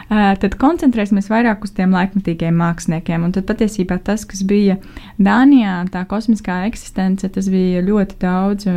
Tad 0.09 0.55
koncentrēsimies 0.61 1.31
vairāk 1.33 1.67
uz 1.67 1.75
tiem 1.75 1.97
laikmatīgiem 1.97 2.55
māksliniekiem. 2.63 3.27
Un 3.27 3.35
tad 3.35 3.49
patiesībā 3.51 3.99
tas, 4.07 4.25
kas 4.29 4.45
bija 4.47 4.79
Dānijā, 5.19 5.81
tā 5.93 6.05
kosmiskā 6.09 6.63
eksistence, 6.69 7.27
tas 7.27 7.51
bija 7.51 7.83
ļoti 7.85 8.21
daudz. 8.23 8.71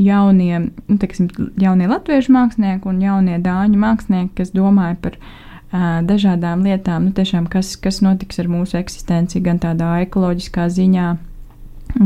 Jaunie, 0.00 0.54
nu, 0.64 0.94
teiksim, 0.96 1.26
jaunie 1.60 1.84
latviešu 1.84 2.32
mākslinieki 2.32 2.88
un 2.88 3.02
jaunie 3.04 3.34
dāņu 3.44 3.76
mākslinieki, 3.82 4.30
kas 4.38 4.54
domāja 4.56 4.96
par 5.02 5.18
uh, 5.18 5.34
dažādām 5.70 6.64
lietām, 6.66 7.04
nu, 7.08 7.12
tiešām, 7.14 7.46
kas, 7.50 7.76
kas 7.78 8.00
notiks 8.02 8.40
ar 8.42 8.48
mūsu 8.50 8.78
eksistenci, 8.80 9.42
gan 9.44 9.60
tādā 9.62 10.00
ekoloģiskā 10.02 10.66
ziņā, 10.66 11.08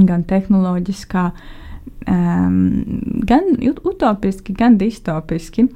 gan 0.04 0.25
tehnoloģiskā, 0.28 1.25
um, 2.12 2.59
gan 3.25 3.54
utopiski, 3.85 4.52
gan 4.52 4.76
distopiski. 4.80 5.68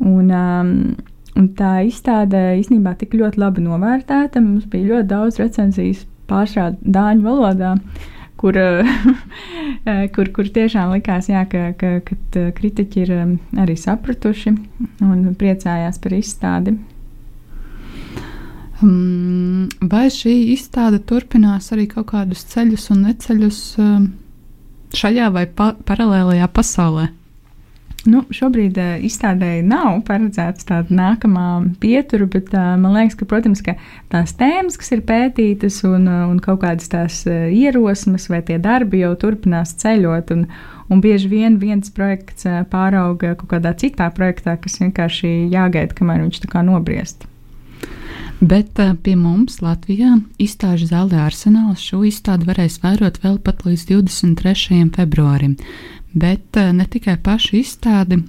Un, 0.00 0.30
um, 0.32 0.70
un 1.36 1.48
tā 1.56 1.80
izstāde 1.88 2.38
īstenībā 2.60 2.94
tik 3.00 3.16
ļoti 3.16 3.40
labi 3.40 3.64
novērtēta. 3.64 4.40
Mums 4.44 4.68
bija 4.68 4.94
ļoti 4.94 5.10
daudz 5.10 5.40
recenzijas 5.40 6.06
pārsvarā 6.28 6.74
dāņu 6.80 7.26
valodā. 7.26 7.74
Kur, 8.40 8.56
kur, 10.16 10.30
kur 10.32 10.46
tiešām 10.48 10.94
likās, 10.94 11.28
jā, 11.28 11.42
ka, 11.48 11.74
ka, 11.76 11.98
ka 12.04 12.46
kritiķi 12.56 13.02
ir 13.04 13.12
arī 13.60 13.76
sapratuši 13.76 14.54
un 15.04 15.34
priecājās 15.36 16.00
par 16.00 16.16
izstādi. 16.16 16.78
Mm, 18.80 19.68
vai 19.92 20.06
šī 20.08 20.32
izstāde 20.54 21.02
turpinās 21.04 21.68
arī 21.74 21.84
kaut 21.90 22.10
kādus 22.14 22.46
ceļus 22.48 22.88
un 22.94 23.02
neceļus 23.04 23.62
um, 23.82 24.06
šajā 24.96 25.26
vai 25.34 25.44
pa 25.52 25.74
paralēlajā 25.84 26.46
pasaulē? 26.56 27.10
Nu, 28.08 28.22
šobrīd 28.32 28.78
uh, 28.80 28.94
izstādēji 29.04 29.66
nav 29.68 29.98
paredzēta 30.06 30.64
tāda 30.70 30.96
nākamā 30.96 31.48
pietura, 31.82 32.24
bet 32.32 32.48
uh, 32.54 32.70
man 32.80 32.96
liekas, 32.96 33.18
ka, 33.20 33.28
protams, 33.28 33.60
ka 33.66 33.74
tās 34.12 34.32
tēmas, 34.40 34.78
kas 34.80 34.94
ir 34.96 35.02
pētītas, 35.04 35.82
un, 35.84 36.06
uh, 36.08 36.22
un 36.30 36.38
kaut 36.40 36.62
kādas 36.62 36.88
tās 36.88 37.20
uh, 37.28 37.50
ierosmes 37.52 38.30
vai 38.32 38.40
tie 38.48 38.56
darbi 38.62 39.02
jau 39.02 39.12
turpinās 39.20 39.74
ceļot. 39.82 40.32
Un, 40.32 40.46
un 40.88 41.02
bieži 41.04 41.28
vien 41.28 41.60
viens 41.60 41.92
projekts 41.92 42.48
uh, 42.48 42.62
pārauga 42.72 43.34
kaut 43.34 43.52
kādā 43.52 43.74
citā 43.76 44.08
projektā, 44.16 44.56
kas 44.56 44.80
vienkārši 44.80 45.34
jāgaida, 45.52 45.92
kamēr 46.00 46.24
viņš 46.24 46.40
tā 46.46 46.54
kā 46.56 46.64
nobriest. 46.64 47.28
Bet 48.40 48.78
uh, 48.78 48.94
pie 48.96 49.18
mums 49.20 49.58
Latvijā 49.60 50.14
izstāžu 50.40 50.86
zālē 50.88 51.18
Arsenāls 51.26 51.82
šo 51.84 52.00
izstādi 52.08 52.48
varēs 52.48 52.78
vērot 52.80 53.18
vēl 53.20 53.36
pat 53.44 53.66
līdz 53.66 53.84
23. 53.90 54.86
februārim. 54.96 55.58
Bet 56.16 56.56
uh, 56.56 56.70
ne 56.72 56.86
tikai 56.88 57.18
pašu 57.20 57.58
izstādi, 57.60 58.22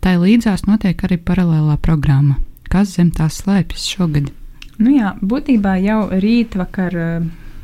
tai 0.00 0.16
līdzās 0.22 0.64
notiek 0.64 1.04
arī 1.04 1.20
paralēlā 1.20 1.76
programma. 1.84 2.38
Kas 2.72 2.96
zem 2.96 3.12
tās 3.12 3.42
slēpjas 3.42 3.84
šogad? 3.92 4.32
Nu 4.80 4.96
jā, 4.96 5.12
būtībā 5.20 5.76
jau 5.84 6.00
rīt 6.16 6.56
vakar. 6.56 6.96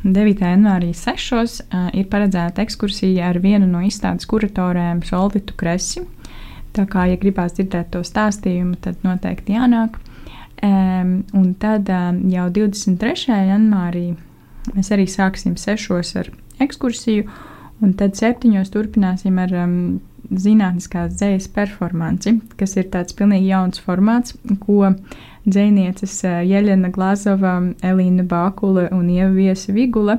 9. 0.05 0.37
janvārī 0.37 0.91
6. 0.93 1.31
Uh, 1.33 1.87
ir 1.97 2.05
paredzēta 2.11 2.61
ekskursija 2.61 3.31
ar 3.31 3.39
vienu 3.41 3.65
no 3.65 3.79
izstādes 3.81 4.29
kuratoriem, 4.29 4.99
Solvitu 5.01 5.55
Kresi. 5.57 6.03
Tā 6.77 6.85
kā, 6.85 7.07
ja 7.09 7.17
gribās 7.17 7.55
dzirdēt 7.57 7.89
to 7.95 8.03
stāstījumu, 8.05 8.77
tad 8.83 9.01
noteikti 9.01 9.57
jānāk. 9.57 9.97
Um, 9.97 10.14
un 10.65 11.51
tad 11.59 11.89
jau 12.31 12.47
23. 12.53 13.35
janvārī 13.51 14.07
mēs 14.73 14.91
arī 14.95 15.05
sāksim 15.09 15.55
sešos 15.59 16.15
ar 16.21 16.31
ekskursiju, 16.63 17.27
un 17.83 17.93
tad 17.99 18.17
septiņos 18.17 18.71
turpināsim 18.73 19.37
ar 19.41 19.53
um, 19.65 19.77
zinātniskās 20.31 21.13
dzējas 21.19 21.47
performanci, 21.53 22.39
kas 22.57 22.75
ir 22.79 22.89
tāds 22.93 23.15
pilnīgi 23.17 23.51
jauns 23.51 23.81
formāts, 23.83 24.35
ko 24.63 24.93
dzēnieces 25.45 26.17
uh, 26.25 26.41
Jeļena 26.47 26.89
Glazova, 26.95 27.59
Elīna 27.85 28.25
Bākula 28.25 28.89
un 28.95 29.09
Ieviesa 29.13 29.75
Vigula 29.75 30.17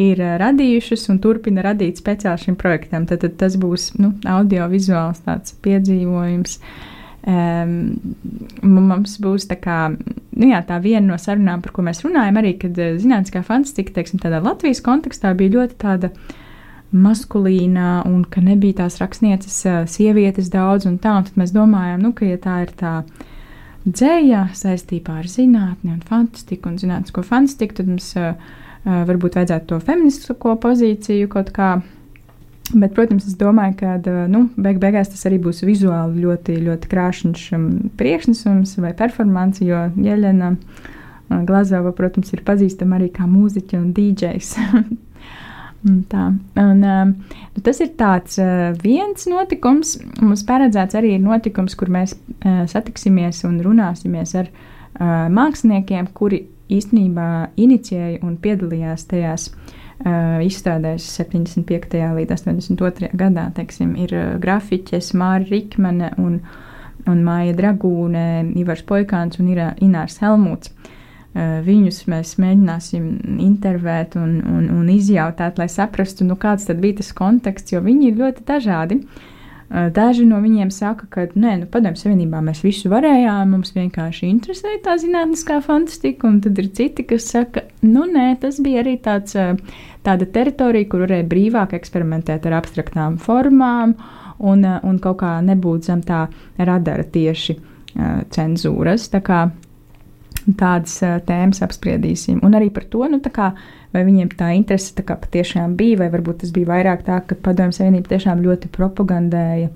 ir 0.00 0.20
uh, 0.20 0.36
radījušas 0.42 1.08
un 1.14 1.22
turpina 1.24 1.64
radīt 1.70 2.02
speciāli 2.02 2.44
šim 2.44 2.60
projektam. 2.60 3.08
Tad, 3.08 3.24
tad 3.24 3.38
tas 3.40 3.56
būs 3.60 3.94
nu, 4.02 4.12
audio-vizuāls 4.28 5.24
tāds 5.24 5.56
piedzīvojums. 5.64 6.58
Uh, 6.60 6.88
mums 7.26 9.16
būs 9.20 9.48
tā, 9.50 9.56
kā, 9.60 9.78
nu 9.92 10.50
jā, 10.50 10.60
tā 10.64 10.78
viena 10.80 11.04
no 11.12 11.18
sarunām, 11.20 11.60
par 11.60 11.74
ko 11.76 11.84
mēs 11.84 12.04
runājam, 12.04 12.38
arī 12.40 12.54
kad 12.60 12.78
eh, 12.80 12.94
zinātniskā 13.00 13.42
fantastika, 13.44 13.92
teiksim, 13.98 14.22
tādā 14.22 14.40
Latvijas 14.44 14.80
kontekstā 14.84 15.34
bija 15.36 15.58
ļoti 15.58 15.76
tāda 15.80 16.12
maskulīna 16.90 18.00
un 18.08 18.24
ka 18.24 18.42
nebija 18.42 18.80
tās 18.82 18.98
rakstnieces 19.02 19.58
eh, 19.68 19.82
sievietes 19.90 20.48
daudz 20.52 20.88
un 20.88 20.96
tā, 21.02 21.18
un 21.18 21.28
tad 21.28 21.36
mēs 21.40 21.52
domājam, 21.56 22.00
nu, 22.06 22.14
ka 22.16 22.28
ja 22.28 22.40
tā 22.40 22.62
ir 22.64 22.72
tā 22.80 22.94
dzēja 23.84 24.48
saistībā 24.56 25.20
ar 25.20 25.28
zinātni 25.28 25.92
un 25.92 26.00
fantastiku 26.04 26.72
un 26.72 26.80
zinātnisko 26.80 27.24
fantastiku, 27.24 27.78
tad 27.78 27.88
mums 27.88 28.10
uh, 28.20 28.34
varbūt 28.84 29.38
vajadzētu 29.38 29.70
to 29.70 29.78
feministisko 29.84 30.52
pozīciju 30.60 31.30
kaut 31.32 31.48
kā 31.56 31.70
Bet, 32.70 32.92
protams, 32.94 33.26
es 33.26 33.34
domāju, 33.38 33.74
ka 33.80 33.96
nu, 34.30 34.44
beig 34.60 34.78
beigās 34.82 35.10
tas 35.10 35.24
arī 35.26 35.40
būs 35.42 35.64
vizuāli 35.66 36.22
ļoti, 36.22 36.58
ļoti 36.68 36.90
krāšņs 36.90 37.46
um, 37.56 37.66
priekšnesums 37.98 38.76
vai 38.82 38.92
performance, 38.98 39.64
jo 39.66 39.88
Jeļena 39.98 40.52
Glazova, 41.46 41.92
protams, 41.96 42.30
ir 42.34 42.44
pazīstama 42.46 42.98
arī 42.98 43.10
kā 43.14 43.26
mūziķa 43.30 43.78
un 43.80 43.90
dīdžejs. 43.96 44.52
Tā. 46.12 46.26
Un, 46.60 46.82
nu, 46.84 47.60
tas 47.64 47.78
ir 47.80 47.94
tāds 47.98 48.36
viens 48.82 49.26
notikums. 49.30 49.94
Mums 50.20 50.42
paredzēts 50.44 50.98
arī 50.98 51.14
notikums, 51.22 51.76
kur 51.78 51.88
mēs 51.90 52.12
satiksimies 52.68 53.40
un 53.48 53.56
runāsimies 53.64 54.34
ar 54.42 54.50
māksliniekiem, 55.32 56.10
kuri 56.12 56.42
īstenībā 56.70 57.30
inicijēja 57.58 58.20
un 58.26 58.36
piedalījās 58.42 59.08
tajās 59.08 59.48
uh, 59.48 59.78
izstādēs 60.46 61.04
75. 61.18 61.98
līdz 62.16 62.36
82. 62.36 63.10
gadā. 63.20 63.48
Teiksim, 63.56 63.94
ir 64.00 64.14
grafiķis 64.40 65.12
Māra 65.18 65.44
Rikmane 65.48 66.12
un, 66.18 66.38
un 67.10 67.24
Māja 67.26 67.56
Dragūne, 67.58 68.24
Ivars 68.60 68.84
Poikāns 68.88 69.40
un 69.40 69.52
Inārs 69.52 70.20
Helmuts. 70.22 70.72
Viņus 71.66 72.04
mēs 72.10 72.32
mēģināsim 72.42 73.10
intervēt 73.38 74.16
un, 74.18 74.40
un, 74.42 74.64
un 74.80 74.88
izjautāt, 74.90 75.60
lai 75.62 75.68
saprastu, 75.70 76.24
nu, 76.26 76.34
kāds 76.34 76.66
bija 76.74 76.98
tas 76.98 77.12
konteksts, 77.14 77.70
jo 77.70 77.84
viņi 77.84 78.10
ir 78.10 78.18
ļoti 78.18 78.48
dažādi. 78.48 78.98
Uh, 78.98 79.28
Daži 79.70 80.24
no 80.26 80.40
viņiem 80.42 80.72
saka, 80.74 81.06
ka 81.06 81.24
nē, 81.30 81.52
nu, 81.60 81.66
padomju 81.70 82.00
savienībā 82.00 82.40
mēs 82.42 82.64
visu 82.64 82.90
varējām, 82.90 83.52
mums 83.54 83.70
vienkārši 83.76 84.26
interesēja 84.26 84.80
tā 84.82 84.96
zinātniskā 84.98 85.60
fantastika, 85.62 86.26
un 86.26 86.40
tad 86.42 86.58
ir 86.58 86.72
citi, 86.74 87.04
kas 87.06 87.28
saka, 87.30 87.62
nu 87.86 88.02
nē, 88.10 88.32
tas 88.42 88.58
bija 88.64 88.82
arī 88.82 88.96
tāds, 89.04 89.38
tāda 90.02 90.26
teritorija, 90.34 90.88
kur 90.90 91.04
varēja 91.06 91.28
brīvāk 91.30 91.76
eksperimentēt 91.78 92.50
ar 92.50 92.58
abstraktām 92.58 93.20
formām 93.22 93.94
un, 94.42 94.66
un 94.66 94.98
kaut 94.98 95.20
kā 95.22 95.36
nebūt 95.46 95.86
zem 95.86 96.02
tā 96.02 96.24
radara 96.58 97.06
tieši 97.06 97.60
cenzūras. 98.34 99.06
Tā 99.14 99.22
kā 99.22 99.44
tādas 100.58 100.98
tēmas 101.28 101.62
apspriedīsim. 101.62 102.40
Un 102.42 102.58
arī 102.58 102.72
par 102.74 102.90
to, 102.90 103.06
nu, 103.10 103.22
kā, 103.22 103.52
vai 103.94 104.06
viņiem 104.06 104.32
tā 104.38 104.52
interese 104.56 104.94
tā 104.96 105.04
patiešām 105.10 105.76
bija, 105.78 106.02
vai 106.04 106.10
varbūt 106.12 106.42
tas 106.44 106.52
bija 106.54 106.70
vairāk 106.70 107.06
tā, 107.06 107.20
ka 107.26 107.38
Padomju 107.42 107.78
Savienība 107.78 108.14
tiešām 108.14 108.42
ļoti 108.44 108.70
propagandēja 108.74 109.70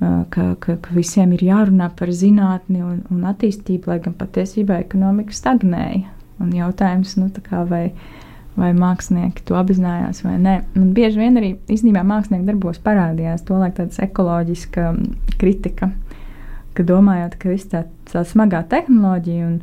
ka, 0.00 0.54
ka, 0.60 0.76
ka 0.80 0.94
visiem 0.96 1.34
ir 1.36 1.44
jārunā 1.44 1.90
par 1.96 2.12
zinātni 2.14 2.80
un, 2.84 3.02
un 3.12 3.26
attīstību, 3.28 3.90
lai 3.90 4.00
gan 4.04 4.16
patiesībā 4.16 4.80
ekonomika 4.84 5.36
stagnēja. 5.36 6.08
Un 6.40 6.54
jautājums, 6.56 7.18
nu, 7.20 7.28
kā, 7.44 7.66
vai, 7.68 7.90
vai 8.56 8.70
mākslinieki 8.76 9.44
to 9.44 9.58
apzinājās 9.60 10.22
vai 10.24 10.38
nē. 10.40 10.54
Un 10.80 10.94
bieži 10.96 11.20
vien 11.20 11.36
arī 11.36 11.52
īstenībā 11.68 12.04
mākslinieki 12.08 12.48
darbos 12.48 12.80
parādījās 12.84 13.44
to 13.44 13.60
tāda 13.60 14.06
ekoloģiska 14.06 14.86
kritika, 15.36 15.90
ka 16.72 16.86
domājot, 16.86 17.36
ka 17.36 17.52
viss 17.52 17.68
tā, 17.68 17.84
tā 18.08 18.24
smagā 18.24 18.64
tehnoloģija 18.72 19.50
un, 19.50 19.60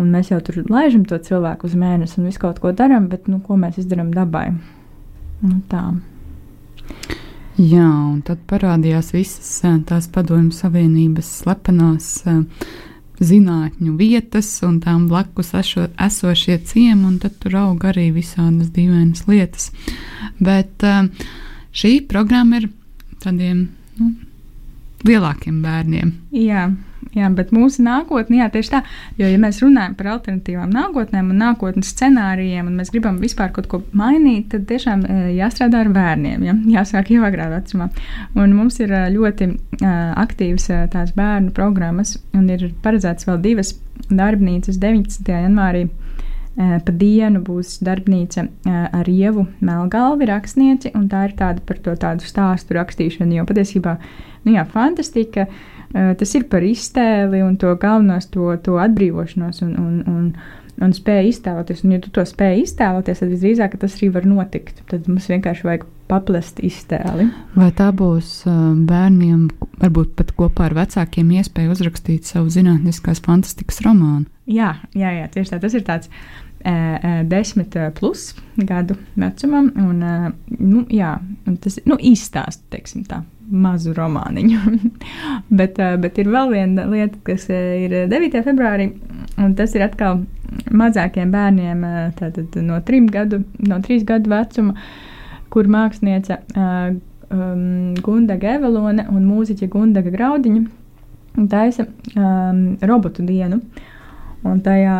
un 0.00 0.10
mēs 0.12 0.30
jau 0.32 0.40
tur 0.44 0.62
laižam 0.70 1.04
to 1.08 1.18
cilvēku 1.22 1.68
uz 1.68 1.76
mēnesi 1.78 2.20
un 2.20 2.28
visu 2.28 2.42
kaut 2.42 2.60
ko 2.62 2.72
darām, 2.76 3.08
bet 3.12 3.30
nu, 3.30 3.40
ko 3.44 3.56
mēs 3.60 3.78
izdarām 3.82 4.12
dabai? 4.14 4.50
Nu, 5.42 5.60
tā. 5.70 5.84
Jā, 7.56 7.88
un 7.88 8.20
tad 8.24 8.42
parādījās 8.50 9.14
visas 9.14 9.62
tās 9.88 10.10
padomju 10.12 10.52
savienības 10.52 11.30
slepenās 11.40 12.10
zinātņu 13.16 13.94
vietas 13.96 14.50
un 14.66 14.76
tām 14.84 15.06
blakus 15.08 15.54
ešo, 15.56 15.86
esošie 16.04 16.58
ciemi, 16.68 17.06
un 17.08 17.16
tad 17.22 17.38
tur 17.40 17.56
aug 17.62 17.86
arī 17.88 18.10
visādas 18.12 18.68
dīvainas 18.74 19.24
lietas. 19.30 19.70
Bet 20.36 20.84
šī 21.72 21.94
programma 22.10 22.60
ir 22.60 22.68
tādiem 23.24 23.64
nu, 24.00 24.10
lielākiem 25.08 25.62
bērniem. 25.64 26.12
Jā. 26.36 26.68
Jā, 27.16 27.30
bet 27.32 27.52
mūsu 27.54 27.80
nākotnē, 27.80 28.42
jā, 28.42 28.46
tieši 28.52 28.72
tā, 28.74 28.82
jo, 29.16 29.28
ja 29.30 29.38
mēs 29.40 29.62
runājam 29.64 29.94
par 29.96 30.10
alternatīvām 30.16 30.72
nākotnēm 30.74 31.30
un 31.32 31.38
nākotnes 31.40 31.94
scenārijiem, 31.94 32.68
un 32.68 32.76
mēs 32.76 32.92
gribam 32.92 33.16
vispār 33.22 33.54
kaut 33.56 33.70
ko 33.72 33.80
mainīt, 33.96 34.50
tad 34.52 34.66
tiešām 34.68 35.06
e, 35.08 35.16
jāstrādā 35.38 35.80
ar 35.86 35.92
bērniem, 35.94 36.44
ja? 36.44 36.56
jāsāk 36.76 37.14
jau 37.14 37.24
agrā 37.24 37.48
vecumā. 37.54 37.88
Un 38.36 38.52
mums 38.58 38.76
ir 38.84 38.92
e, 38.92 39.02
ļoti 39.14 39.48
uh, 39.48 39.88
aktīvas 40.26 40.68
tās 40.92 41.14
bērnu 41.16 41.54
programmas, 41.56 42.18
un 42.36 42.50
ir 42.52 42.68
paredzētas 42.84 43.30
vēl 43.30 43.40
divas 43.48 43.72
darbnīcas 44.10 44.76
19. 44.82 45.32
janvārī. 45.32 45.86
Uh, 46.56 46.78
pa 46.80 46.92
dienu 46.96 47.42
būs 47.44 47.74
darbnīca 47.84 48.46
uh, 48.46 48.76
ar 48.96 49.08
ievu 49.12 49.42
Melngalvi 49.60 50.24
rakstnieci, 50.30 50.94
un 50.96 51.02
tā 51.12 51.26
ir 51.28 51.34
tāda 51.36 51.60
par 51.60 51.76
to 51.84 51.92
tādu 52.00 52.24
stāstu 52.24 52.78
rakstīšanu, 52.78 53.34
jo 53.36 53.42
patiesībā, 53.44 53.98
nu 54.46 54.54
jā, 54.54 54.62
fantastika, 54.72 55.44
uh, 55.50 56.14
tas 56.16 56.30
ir 56.38 56.46
par 56.48 56.64
iztēli 56.64 57.42
un 57.44 57.58
to 57.60 57.74
galvenos, 57.76 58.30
to, 58.32 58.54
to 58.64 58.78
atbrīvošanos 58.80 59.60
un, 59.66 59.74
un, 59.82 59.98
un, 60.08 60.30
un 60.80 60.94
spēju 60.96 61.34
iztēloties. 61.34 61.82
Un, 61.84 61.92
ja 61.98 62.00
tu 62.06 62.14
to 62.16 62.24
spēj 62.24 62.62
iztēloties, 62.62 63.20
tad 63.20 63.34
visdrīzāk 63.34 63.76
tas 63.82 63.98
arī 63.98 64.08
var 64.16 64.24
notikt. 64.28 64.80
Tad 64.88 65.10
mums 65.12 65.28
vienkārši 65.28 65.68
vajag 65.68 65.84
paplest 66.08 66.64
iztēli. 66.64 67.28
Vai 67.58 67.68
tā 67.76 67.90
būs 67.96 68.46
bērniem, 68.46 69.48
varbūt 69.82 70.16
pat 70.16 70.32
kopā 70.38 70.70
ar 70.70 70.78
vecākiem, 70.80 71.36
iespēja 71.36 71.74
uzrakstīt 71.74 72.28
savu 72.28 72.48
zinātniskās 72.54 73.20
fantastikas 73.24 73.82
romānu? 73.84 74.24
Jā, 74.46 74.76
jā, 74.94 75.10
jā 75.10 75.26
tieši 75.34 75.52
tā. 75.56 75.60
Tas 75.62 75.74
ir 75.74 75.82
tāds 75.86 76.10
desmit 77.30 77.76
plus 77.98 78.34
gadu 78.56 78.96
vecumam. 79.14 79.70
Un, 79.76 80.02
nu, 80.58 80.84
jā, 80.90 81.16
tas 81.62 81.78
ir 81.78 81.88
nu, 81.90 81.98
īstāsts, 82.00 82.64
teiksim 82.72 83.04
tā 83.06 83.22
mazu 83.50 83.94
romāniņu. 83.96 84.60
bet, 85.58 85.78
uh, 85.78 85.96
bet 86.00 86.18
ir 86.18 86.30
vēl 86.32 86.52
viena 86.54 86.86
lieta, 86.90 87.18
kas 87.26 87.48
ir 87.52 87.94
9. 88.10 88.40
februārī, 88.46 88.90
un 89.42 89.54
tas 89.58 89.74
ir 89.76 89.86
atkal 89.86 90.24
mazākiem 90.70 91.32
bērniem, 91.34 91.84
tātad 92.18 92.56
no 92.64 92.80
3 92.86 93.10
gadu, 93.12 93.42
no 93.66 93.80
3 93.82 94.06
gadu 94.08 94.32
vecuma, 94.32 94.88
kur 95.52 95.68
mākslinieca 95.70 96.40
uh, 96.56 96.96
um, 97.30 97.94
Gundaga 98.02 98.56
Evelone 98.58 99.06
un 99.12 99.26
mūziķa 99.28 99.70
Gundaga 99.72 100.12
Graudiņa 100.14 100.64
taisa 101.52 101.84
um, 102.16 102.62
robotu 102.80 103.26
dienu. 103.26 103.60
Un 104.46 104.60
tajā 104.64 104.96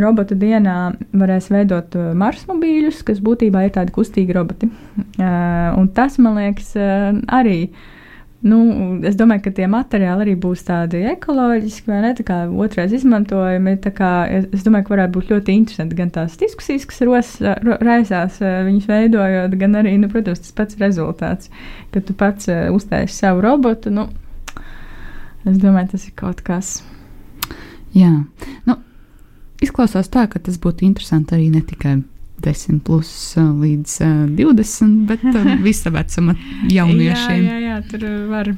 robotu 0.00 0.36
dienā 0.38 0.76
varēs 1.16 1.50
veidot 1.52 1.94
marsmobīļus, 2.16 3.02
kas 3.06 3.22
būtībā 3.24 3.66
ir 3.66 3.72
tādi 3.78 3.96
kustīgi 3.96 4.36
roboti. 4.36 4.70
Uh, 5.20 5.82
tas, 5.92 6.14
man 6.22 6.38
liekas, 6.38 6.70
uh, 6.80 7.16
arī. 7.36 7.66
Nu, 8.40 8.58
es 9.04 9.18
domāju, 9.20 9.42
ka 9.44 9.50
tie 9.58 9.66
materiāli 9.68 10.24
arī 10.24 10.34
būs 10.40 10.62
tādi 10.64 11.02
ekoloģiski, 11.10 11.90
vai 11.90 11.98
ne? 12.06 12.12
Tā 12.16 12.24
kā 12.24 12.38
otrais 12.48 12.94
izmantojumi. 12.96 13.74
Kā, 13.96 14.12
es, 14.32 14.46
es 14.56 14.64
domāju, 14.64 14.86
ka 14.86 14.94
varētu 14.94 15.14
būt 15.18 15.32
ļoti 15.34 15.56
interesanti 15.60 15.98
gan 15.98 16.12
tās 16.14 16.38
diskusijas, 16.40 16.86
kas 16.88 17.02
ros, 17.04 17.34
ro, 17.66 17.76
raisās 17.84 18.38
viņus 18.40 18.88
veidojot, 18.88 19.58
gan 19.60 19.76
arī, 19.82 19.92
nu, 20.00 20.08
protams, 20.12 20.40
tas 20.46 20.56
pats 20.56 20.80
rezultāts, 20.80 21.52
ka 21.92 22.00
tu 22.00 22.16
pats 22.16 22.48
uztaisi 22.72 23.18
savu 23.18 23.44
robotu. 23.44 23.92
Nu, 23.92 24.08
es 25.44 25.60
domāju, 25.60 25.92
tas 25.98 26.08
ir 26.08 26.16
kaut 26.16 26.40
kas. 26.46 26.78
Jā, 27.96 28.12
nu, 28.68 28.76
izklausās 29.64 30.10
tā, 30.12 30.26
ka 30.30 30.38
tas 30.42 30.58
būtu 30.62 30.86
interesanti 30.86 31.34
arī 31.36 31.48
ne 31.50 31.62
tikai 31.66 31.98
10 32.40 32.80
plus 32.86 33.10
līdz 33.36 33.96
uh, 34.06 34.22
20, 34.38 34.96
bet 35.10 35.24
uh, 35.32 35.52
visa 35.66 35.92
vecuma 35.92 36.36
jauniešiem. 36.70 37.44
jā, 37.44 37.58
jā, 37.58 37.60
jā, 37.66 37.78
tur 37.90 38.06
var. 38.30 38.54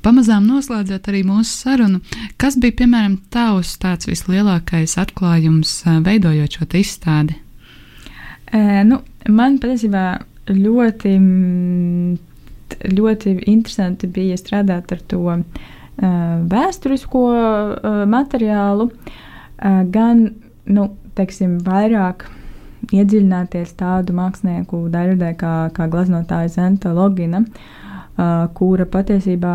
Pamazām 0.00 0.46
noslēdzot 0.48 1.10
arī 1.12 1.20
mūsu 1.28 1.50
sarunu, 1.50 1.98
kas 2.40 2.56
bija 2.56 2.78
piemēram 2.78 3.18
tavs 3.34 3.74
tāds 3.82 4.08
vislielākais 4.08 4.96
atklājums, 5.02 5.74
veidojot 6.06 6.56
šo 6.56 6.68
izstādi? 6.80 7.36
E, 8.48 8.62
nu, 8.88 9.02
man 9.28 9.58
patiesībā 9.60 10.04
ļoti, 10.48 11.12
ļoti 12.96 13.34
interesanti 13.52 14.08
bija 14.08 14.40
strādāt 14.40 14.96
ar 14.96 15.04
to 15.12 15.20
uh, 15.34 15.44
vēsturisko 16.00 17.24
materiālu, 18.08 18.88
gan 19.92 20.22
nu, 20.70 20.86
teiksim, 21.18 21.58
vairāk 21.66 22.26
iedziļināties 22.90 23.74
tādu 23.78 24.14
mākslinieku 24.16 24.86
daļradē 24.92 25.34
kā, 25.38 25.54
kā 25.76 25.86
gleznotāja 25.90 26.50
Zenta 26.54 26.94
Logina, 26.96 27.42
kura 28.56 28.84
patiesībā 28.90 29.52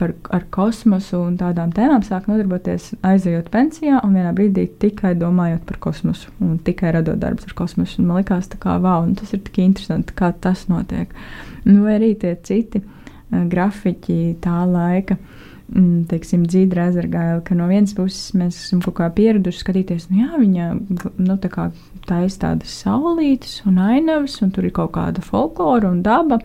par, 0.00 0.14
ar 0.32 0.44
kosmosu 0.54 1.18
un 1.26 1.34
tādām 1.40 1.74
tēmām 1.76 2.04
sāk 2.06 2.28
nodarboties 2.30 2.92
aizejot 3.04 3.50
pensijā 3.52 3.98
un 4.06 4.14
vienā 4.16 4.30
brīdī 4.36 4.64
tikai 4.80 5.12
domājot 5.18 5.66
par 5.68 5.80
kosmosu 5.88 6.32
un 6.40 6.56
tikai 6.64 6.94
radot 6.96 7.20
darbus 7.20 7.50
ar 7.50 7.56
kosmosu. 7.58 8.00
Un 8.00 8.08
man 8.08 8.22
likās, 8.22 8.48
ka 8.62 8.78
wow, 8.80 9.04
nu 9.08 9.18
tas 9.18 9.34
ir 9.36 9.42
tik 9.44 9.60
interesanti, 9.64 10.16
kā 10.16 10.32
tas 10.32 10.64
notiek. 10.72 11.12
Nu, 11.66 11.82
vai 11.84 11.98
arī 11.98 12.14
tie 12.22 12.36
citi 12.46 12.80
grafiķi 13.32 14.38
tā 14.40 14.62
laika. 14.68 15.18
Uh, 15.18 15.41
teiksim, 16.10 16.44
dzīve 16.48 16.78
aizsargāja, 16.82 17.40
ka 17.46 17.56
no 17.58 17.68
vienas 17.70 17.94
puses 17.96 18.34
mēs 18.38 18.58
esam 18.66 18.82
kaut 18.84 18.98
kā 19.00 19.08
pieraduši 19.16 19.64
skatīties, 19.64 20.08
nu, 20.10 20.22
jā, 20.22 20.30
viņa 20.40 20.68
nu, 21.22 21.36
tā 21.40 21.50
kā 21.52 21.70
taisa 22.08 22.46
tādas 22.46 22.74
saulītes 22.82 23.60
un 23.68 23.80
ainavas, 23.82 24.38
un 24.44 24.52
tur 24.54 24.68
ir 24.68 24.74
kaut 24.76 24.94
kāda 24.96 25.24
folklora 25.24 25.90
un 25.92 26.02
daba. 26.04 26.42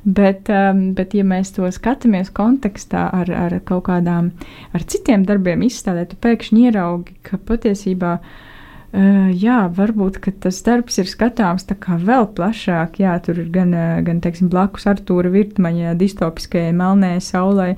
Bet, 0.00 0.48
um, 0.48 0.94
bet, 0.96 1.12
ja 1.12 1.26
mēs 1.28 1.50
to 1.52 1.68
skatāmies 1.76 2.30
kontekstā 2.32 3.02
ar, 3.12 3.28
ar 3.36 3.58
kaut 3.68 3.84
kādām, 3.90 4.30
ar 4.72 4.86
citiem 4.88 5.26
darbiem 5.28 5.66
izstādē, 5.66 6.06
tu 6.08 6.16
pēkšņi 6.24 6.70
ieraugi, 6.70 7.18
ka 7.26 7.36
patiesībā 7.36 8.14
Uh, 8.20 8.46
jā, 8.90 9.58
varbūt 9.70 10.18
tas 10.42 10.60
darbs 10.66 10.98
ir 10.98 11.06
skatāms 11.06 11.66
vēl 11.68 12.26
plašāk. 12.34 13.00
Jā, 13.02 13.16
tur 13.22 13.38
ir 13.38 13.50
gan, 13.54 13.74
gan 14.06 14.20
teiksim, 14.20 14.50
blakus 14.50 14.86
Artūra 14.90 15.30
Virtmaņa 15.30 15.94
distopiskajai 15.98 16.72
melnējai 16.74 17.20
saulē, 17.22 17.68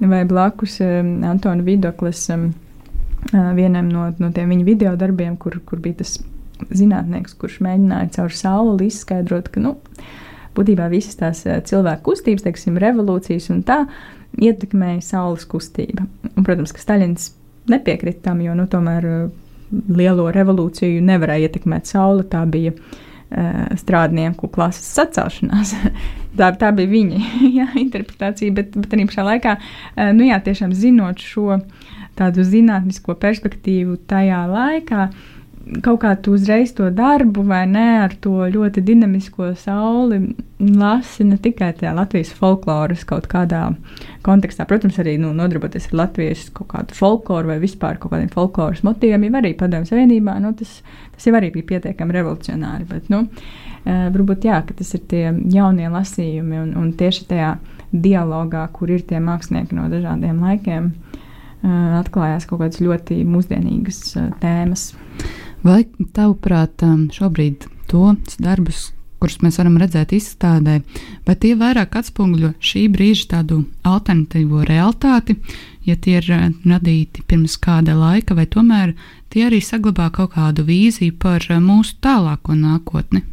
vai 0.00 0.24
blakus 0.24 0.80
Antona 0.80 1.62
Vidoklis 1.62 2.28
vienam 3.32 3.88
no, 3.88 4.10
no 4.18 4.32
tiem 4.32 4.52
viņa 4.52 4.64
video 4.64 4.96
darbiem, 4.96 5.36
kur, 5.36 5.60
kur 5.64 5.80
bija 5.80 6.02
tas 6.02 6.18
zinātnieks, 6.70 7.36
kurš 7.38 7.60
mēģināja 7.64 8.12
caur 8.18 8.34
sauli 8.34 8.88
izskaidrot, 8.88 9.50
ka, 9.52 9.60
nu, 9.60 9.76
būtībā 10.56 10.88
visas 10.92 11.18
tās 11.18 11.44
cilvēku 11.68 12.10
kustības, 12.10 12.44
teiksim, 12.46 12.78
revolūcijas 12.80 13.50
un 13.52 13.64
tā 13.66 13.84
ietekmēja 14.40 15.00
saules 15.04 15.46
kustība. 15.50 16.06
Un, 16.34 16.44
protams, 16.44 16.74
ka 16.74 16.82
Staļins 16.82 17.32
nepiekrita 17.70 18.30
tam, 18.30 18.42
jo, 18.44 18.54
nu, 18.58 18.68
tomēr 18.70 19.08
lielo 19.88 20.28
revolūciju 20.34 21.02
nevarēja 21.04 21.48
ietekmēt 21.48 21.90
saule. 21.90 22.26
Tā 22.30 22.44
bija 22.50 22.74
uh, 22.74 23.64
strādnieku 23.80 24.50
klases 24.54 24.88
sacelšanās. 24.96 25.74
tā, 26.38 26.52
tā 26.60 26.72
bija 26.76 26.92
viņa 26.92 27.22
jā, 27.58 27.68
interpretācija, 27.82 28.54
bet, 28.56 28.74
bet 28.78 28.96
arī 28.96 29.08
pašā 29.10 29.28
laikā, 29.30 29.58
uh, 29.58 30.10
nu 30.16 30.30
jā, 30.30 30.40
tiešām 30.44 30.74
zinot 30.76 31.22
šo 31.22 31.60
tādu 32.14 32.44
zinātnisko 32.46 33.16
perspektīvu 33.18 33.98
tajā 34.10 34.44
laikā, 34.50 35.08
uh, 35.10 35.33
kaut 35.84 36.00
kā 36.02 36.12
tu 36.20 36.34
uzreiz 36.36 36.74
to 36.76 36.90
darbu, 36.92 37.44
vai 37.48 37.64
ne, 37.68 37.86
ar 38.04 38.14
to 38.20 38.44
ļoti 38.52 38.82
dinamisko 38.84 39.52
sauli 39.58 40.20
lasi 40.64 41.24
ne 41.26 41.36
tikai 41.40 41.72
tajā 41.78 41.92
Latvijas 41.96 42.32
folkloras 42.36 43.04
kaut 43.08 43.26
kādā 43.30 43.62
kontekstā, 44.24 44.66
protams, 44.68 44.98
arī 45.02 45.16
nu, 45.20 45.32
nodarboties 45.36 45.88
ar 45.90 45.98
Latvijas 46.04 46.46
kaut 46.54 46.70
kādu 46.72 46.96
folkloru 46.96 47.52
vai 47.52 47.58
vispār 47.62 47.98
kaut 48.00 48.14
kādiem 48.14 48.30
folkloras 48.32 48.84
motīviem, 48.86 49.26
jau 49.28 49.40
arī 49.40 49.54
padomju 49.58 49.90
savienībā, 49.90 50.36
nu, 50.44 50.54
tas, 50.58 50.78
tas 51.16 51.28
jau 51.28 51.34
arī 51.38 51.50
bija 51.54 51.74
pietiekami 51.74 52.18
revolucionāri, 52.18 52.88
bet, 52.90 53.10
nu, 53.12 53.24
varbūt 53.84 54.48
jā, 54.48 54.60
ka 54.66 54.76
tas 54.78 54.94
ir 54.96 55.04
tie 55.10 55.24
jaunie 55.52 55.90
lasījumi 55.92 56.60
un, 56.62 56.74
un 56.80 56.92
tieši 56.98 57.28
tajā 57.32 57.54
dialogā, 57.92 58.66
kur 58.74 58.90
ir 58.90 59.04
tie 59.06 59.20
mākslinieki 59.22 59.76
no 59.76 59.88
dažādiem 59.92 60.40
laikiem, 60.42 60.92
atklājās 61.64 62.48
kaut 62.48 62.60
kādas 62.60 62.82
ļoti 62.84 63.22
mūsdienīgas 63.28 64.00
tēmas. 64.42 64.92
Vai 65.64 65.84
tavuprāt, 66.12 66.82
šobrīd 67.14 67.64
tos 67.88 68.36
darbus, 68.36 68.90
kurus 69.16 69.38
mēs 69.40 69.56
varam 69.56 69.78
redzēt 69.80 70.12
izstādē, 70.12 70.80
vai 71.24 71.36
tie 71.40 71.54
vairāk 71.56 71.96
atspoguļo 72.00 72.52
šī 72.60 72.82
brīža 72.92 73.30
tādu 73.38 73.62
alternatīvo 73.88 74.66
realitāti, 74.68 75.38
ja 75.88 75.96
tie 75.96 76.18
ir 76.20 76.28
radīti 76.68 77.24
pirms 77.28 77.56
kāda 77.56 77.96
laika, 77.96 78.36
vai 78.36 78.44
tomēr 78.44 78.92
tie 79.32 79.46
arī 79.48 79.62
saglabā 79.64 80.10
kaut 80.12 80.34
kādu 80.36 80.66
vīziju 80.68 81.16
par 81.20 81.48
mūsu 81.64 81.96
tālāko 82.04 82.56
nākotni? 82.58 83.24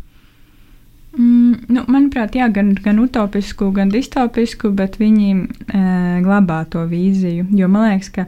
Mm, 1.11 1.65
nu, 1.67 1.83
manuprāt, 1.91 2.37
jā, 2.39 2.47
gan, 2.55 2.71
gan 2.79 3.01
utopisku, 3.03 3.67
gan 3.75 3.91
distopisku, 3.91 4.71
bet 4.71 4.95
viņi 5.01 5.31
e, 5.35 5.81
glabā 6.23 6.61
to 6.71 6.85
vīziju. 6.87 7.49
Jo 7.59 7.67
man 7.67 7.89
liekas, 7.89 8.13
ka 8.15 8.25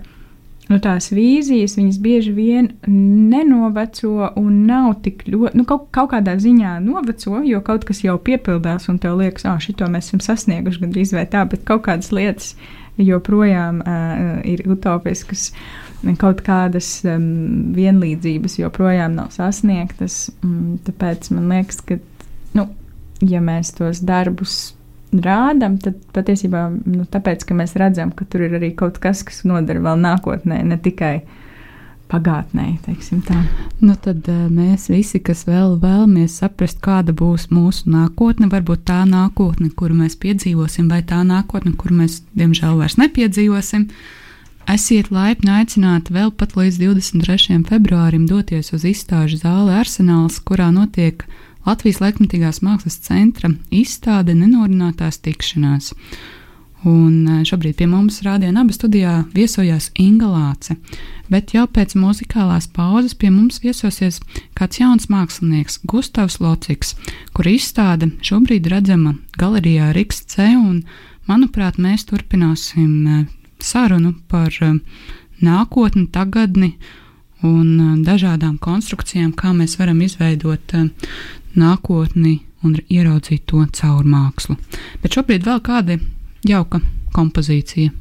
nu, 0.70 0.80
tās 0.84 1.10
vīzijas 1.14 1.76
viņas 1.78 2.00
bieži 2.04 2.34
vien 2.36 2.70
nenoveco 2.88 4.30
un 4.40 4.64
nav 4.68 4.94
tik 5.06 5.26
ļoti, 5.28 5.60
nu, 5.60 5.66
kaut, 5.70 5.90
kaut 5.96 6.14
kādā 6.14 6.38
ziņā 6.40 6.78
noveco, 6.84 7.42
jo 7.48 7.62
kaut 7.66 7.88
kas 7.88 8.04
jau 8.06 8.16
piepildās 8.22 8.88
un 8.92 9.00
tev 9.04 9.18
liekas, 9.20 9.48
ah, 9.50 9.60
šito 9.62 9.90
mēs 9.92 10.10
esam 10.10 10.24
sasnieguši 10.24 10.86
gandrīz 10.86 11.16
vai 11.16 11.26
tā, 11.30 11.44
bet 11.50 11.66
kaut 11.68 11.86
kādas 11.88 12.14
lietas 12.16 12.54
joprojām 13.02 13.82
uh, 13.82 14.38
ir 14.46 14.64
utopiskas. 14.70 15.52
Kaut 16.20 16.42
kādas 16.44 16.98
um, 17.08 17.72
vienlīdzības 17.74 18.58
joprojām 18.60 19.16
nav 19.16 19.32
sasniegtas. 19.32 20.28
Um, 20.44 20.76
tāpēc 20.84 21.30
man 21.32 21.48
liekas, 21.48 21.80
ka 21.80 21.98
nu, 22.58 22.68
ja 23.24 23.40
mēs 23.44 23.72
tos 23.78 24.04
darbus 24.04 24.74
rādām, 25.22 25.78
tad 25.82 26.00
patiesībā 26.16 26.66
nu, 26.74 27.06
tāpēc, 27.10 27.46
ka 27.46 27.58
mēs 27.58 27.76
redzam, 27.80 28.12
ka 28.16 28.26
tur 28.26 28.48
ir 28.48 28.58
arī 28.58 28.74
kaut 28.78 29.00
kas, 29.04 29.24
kas 29.28 29.44
noder 29.48 29.82
vēl 29.84 30.00
nākotnē, 30.02 30.62
ne 30.66 30.78
tikai 30.82 31.16
pagātnē. 32.14 32.66
Nu, 33.82 33.96
tad 33.96 34.28
uh, 34.30 34.42
mēs 34.52 34.90
visi, 34.92 35.22
kas 35.24 35.46
vēl 35.48 35.78
vēlamies 35.82 36.40
saprast, 36.42 36.82
kāda 36.84 37.16
būs 37.16 37.50
mūsu 37.54 37.90
nākotne, 37.94 38.50
varbūt 38.52 38.86
tā 38.90 39.04
nākotne, 39.10 39.72
kuru 39.76 39.98
mēs 40.04 40.18
piedzīvosim, 40.22 40.90
vai 40.92 41.02
tā 41.08 41.24
nākotne, 41.28 41.74
kuru 41.80 42.04
mēs 42.04 42.22
diemžēl 42.38 42.78
vairs 42.82 43.00
nepiedzīvosim. 43.02 43.88
Esiet 44.74 45.10
laipni 45.12 45.52
aicināti 45.52 46.14
vēl 46.16 46.32
pat 46.40 46.54
līdz 46.56 46.78
23. 46.80 47.64
februārim 47.68 48.28
doties 48.30 48.72
uz 48.76 48.86
izstāžu 48.88 49.42
zāli 49.42 49.74
Arsenāls, 49.76 50.40
kurā 50.40 50.70
notiek 50.72 51.26
Latvijas 51.64 52.02
laikmatīgās 52.04 52.60
mākslas 52.66 52.98
centra 53.06 53.54
izstāde 53.72 54.36
nenorinātās 54.36 55.22
tikšanās. 55.24 55.94
Un 56.84 57.14
e, 57.24 57.36
šobrīd 57.48 57.78
pie 57.80 57.86
mums 57.88 58.20
rādījā 58.26 58.52
abas 58.60 58.76
studijā 58.76 59.14
viesojās 59.32 59.88
Inga 60.04 60.28
Lāce, 60.28 60.76
bet 61.32 61.54
jau 61.56 61.64
pēc 61.72 61.96
muzikālās 61.96 62.68
pauzes 62.76 63.16
pie 63.16 63.32
mums 63.32 63.62
viesosies 63.64 64.20
kāds 64.58 64.82
jauns 64.82 65.08
mākslinieks, 65.08 65.80
Gustavs 65.88 66.42
Lociks, 66.44 66.98
kur 67.32 67.48
izstāde 67.48 68.12
šobrīd 68.20 68.68
redzama 68.68 69.16
galerijā 69.40 69.94
Riks 69.96 70.26
C, 70.34 70.50
un, 70.60 70.84
manuprāt, 71.32 71.80
mēs 71.80 72.04
turpināsim 72.12 72.92
e, 73.08 73.22
sarunu 73.64 74.18
par 74.28 74.52
e, 74.60 74.74
nākotni, 75.40 76.10
tagadni 76.12 76.74
un 77.44 78.04
dažādām 78.04 78.58
konstrukcijām, 78.60 79.32
kā 79.36 79.52
mēs 79.56 79.76
varam 79.80 80.00
izveidot 80.04 80.76
nākotni 81.60 82.40
un 82.64 82.78
ieraudzīt 82.90 83.46
to 83.50 83.66
caur 83.76 84.06
mākslu. 84.08 84.58
Bet 85.04 85.18
šobrīd 85.18 85.46
vēl 85.48 85.62
kāda 85.66 86.00
jauka 86.48 86.82
kompozīcija. 87.14 87.92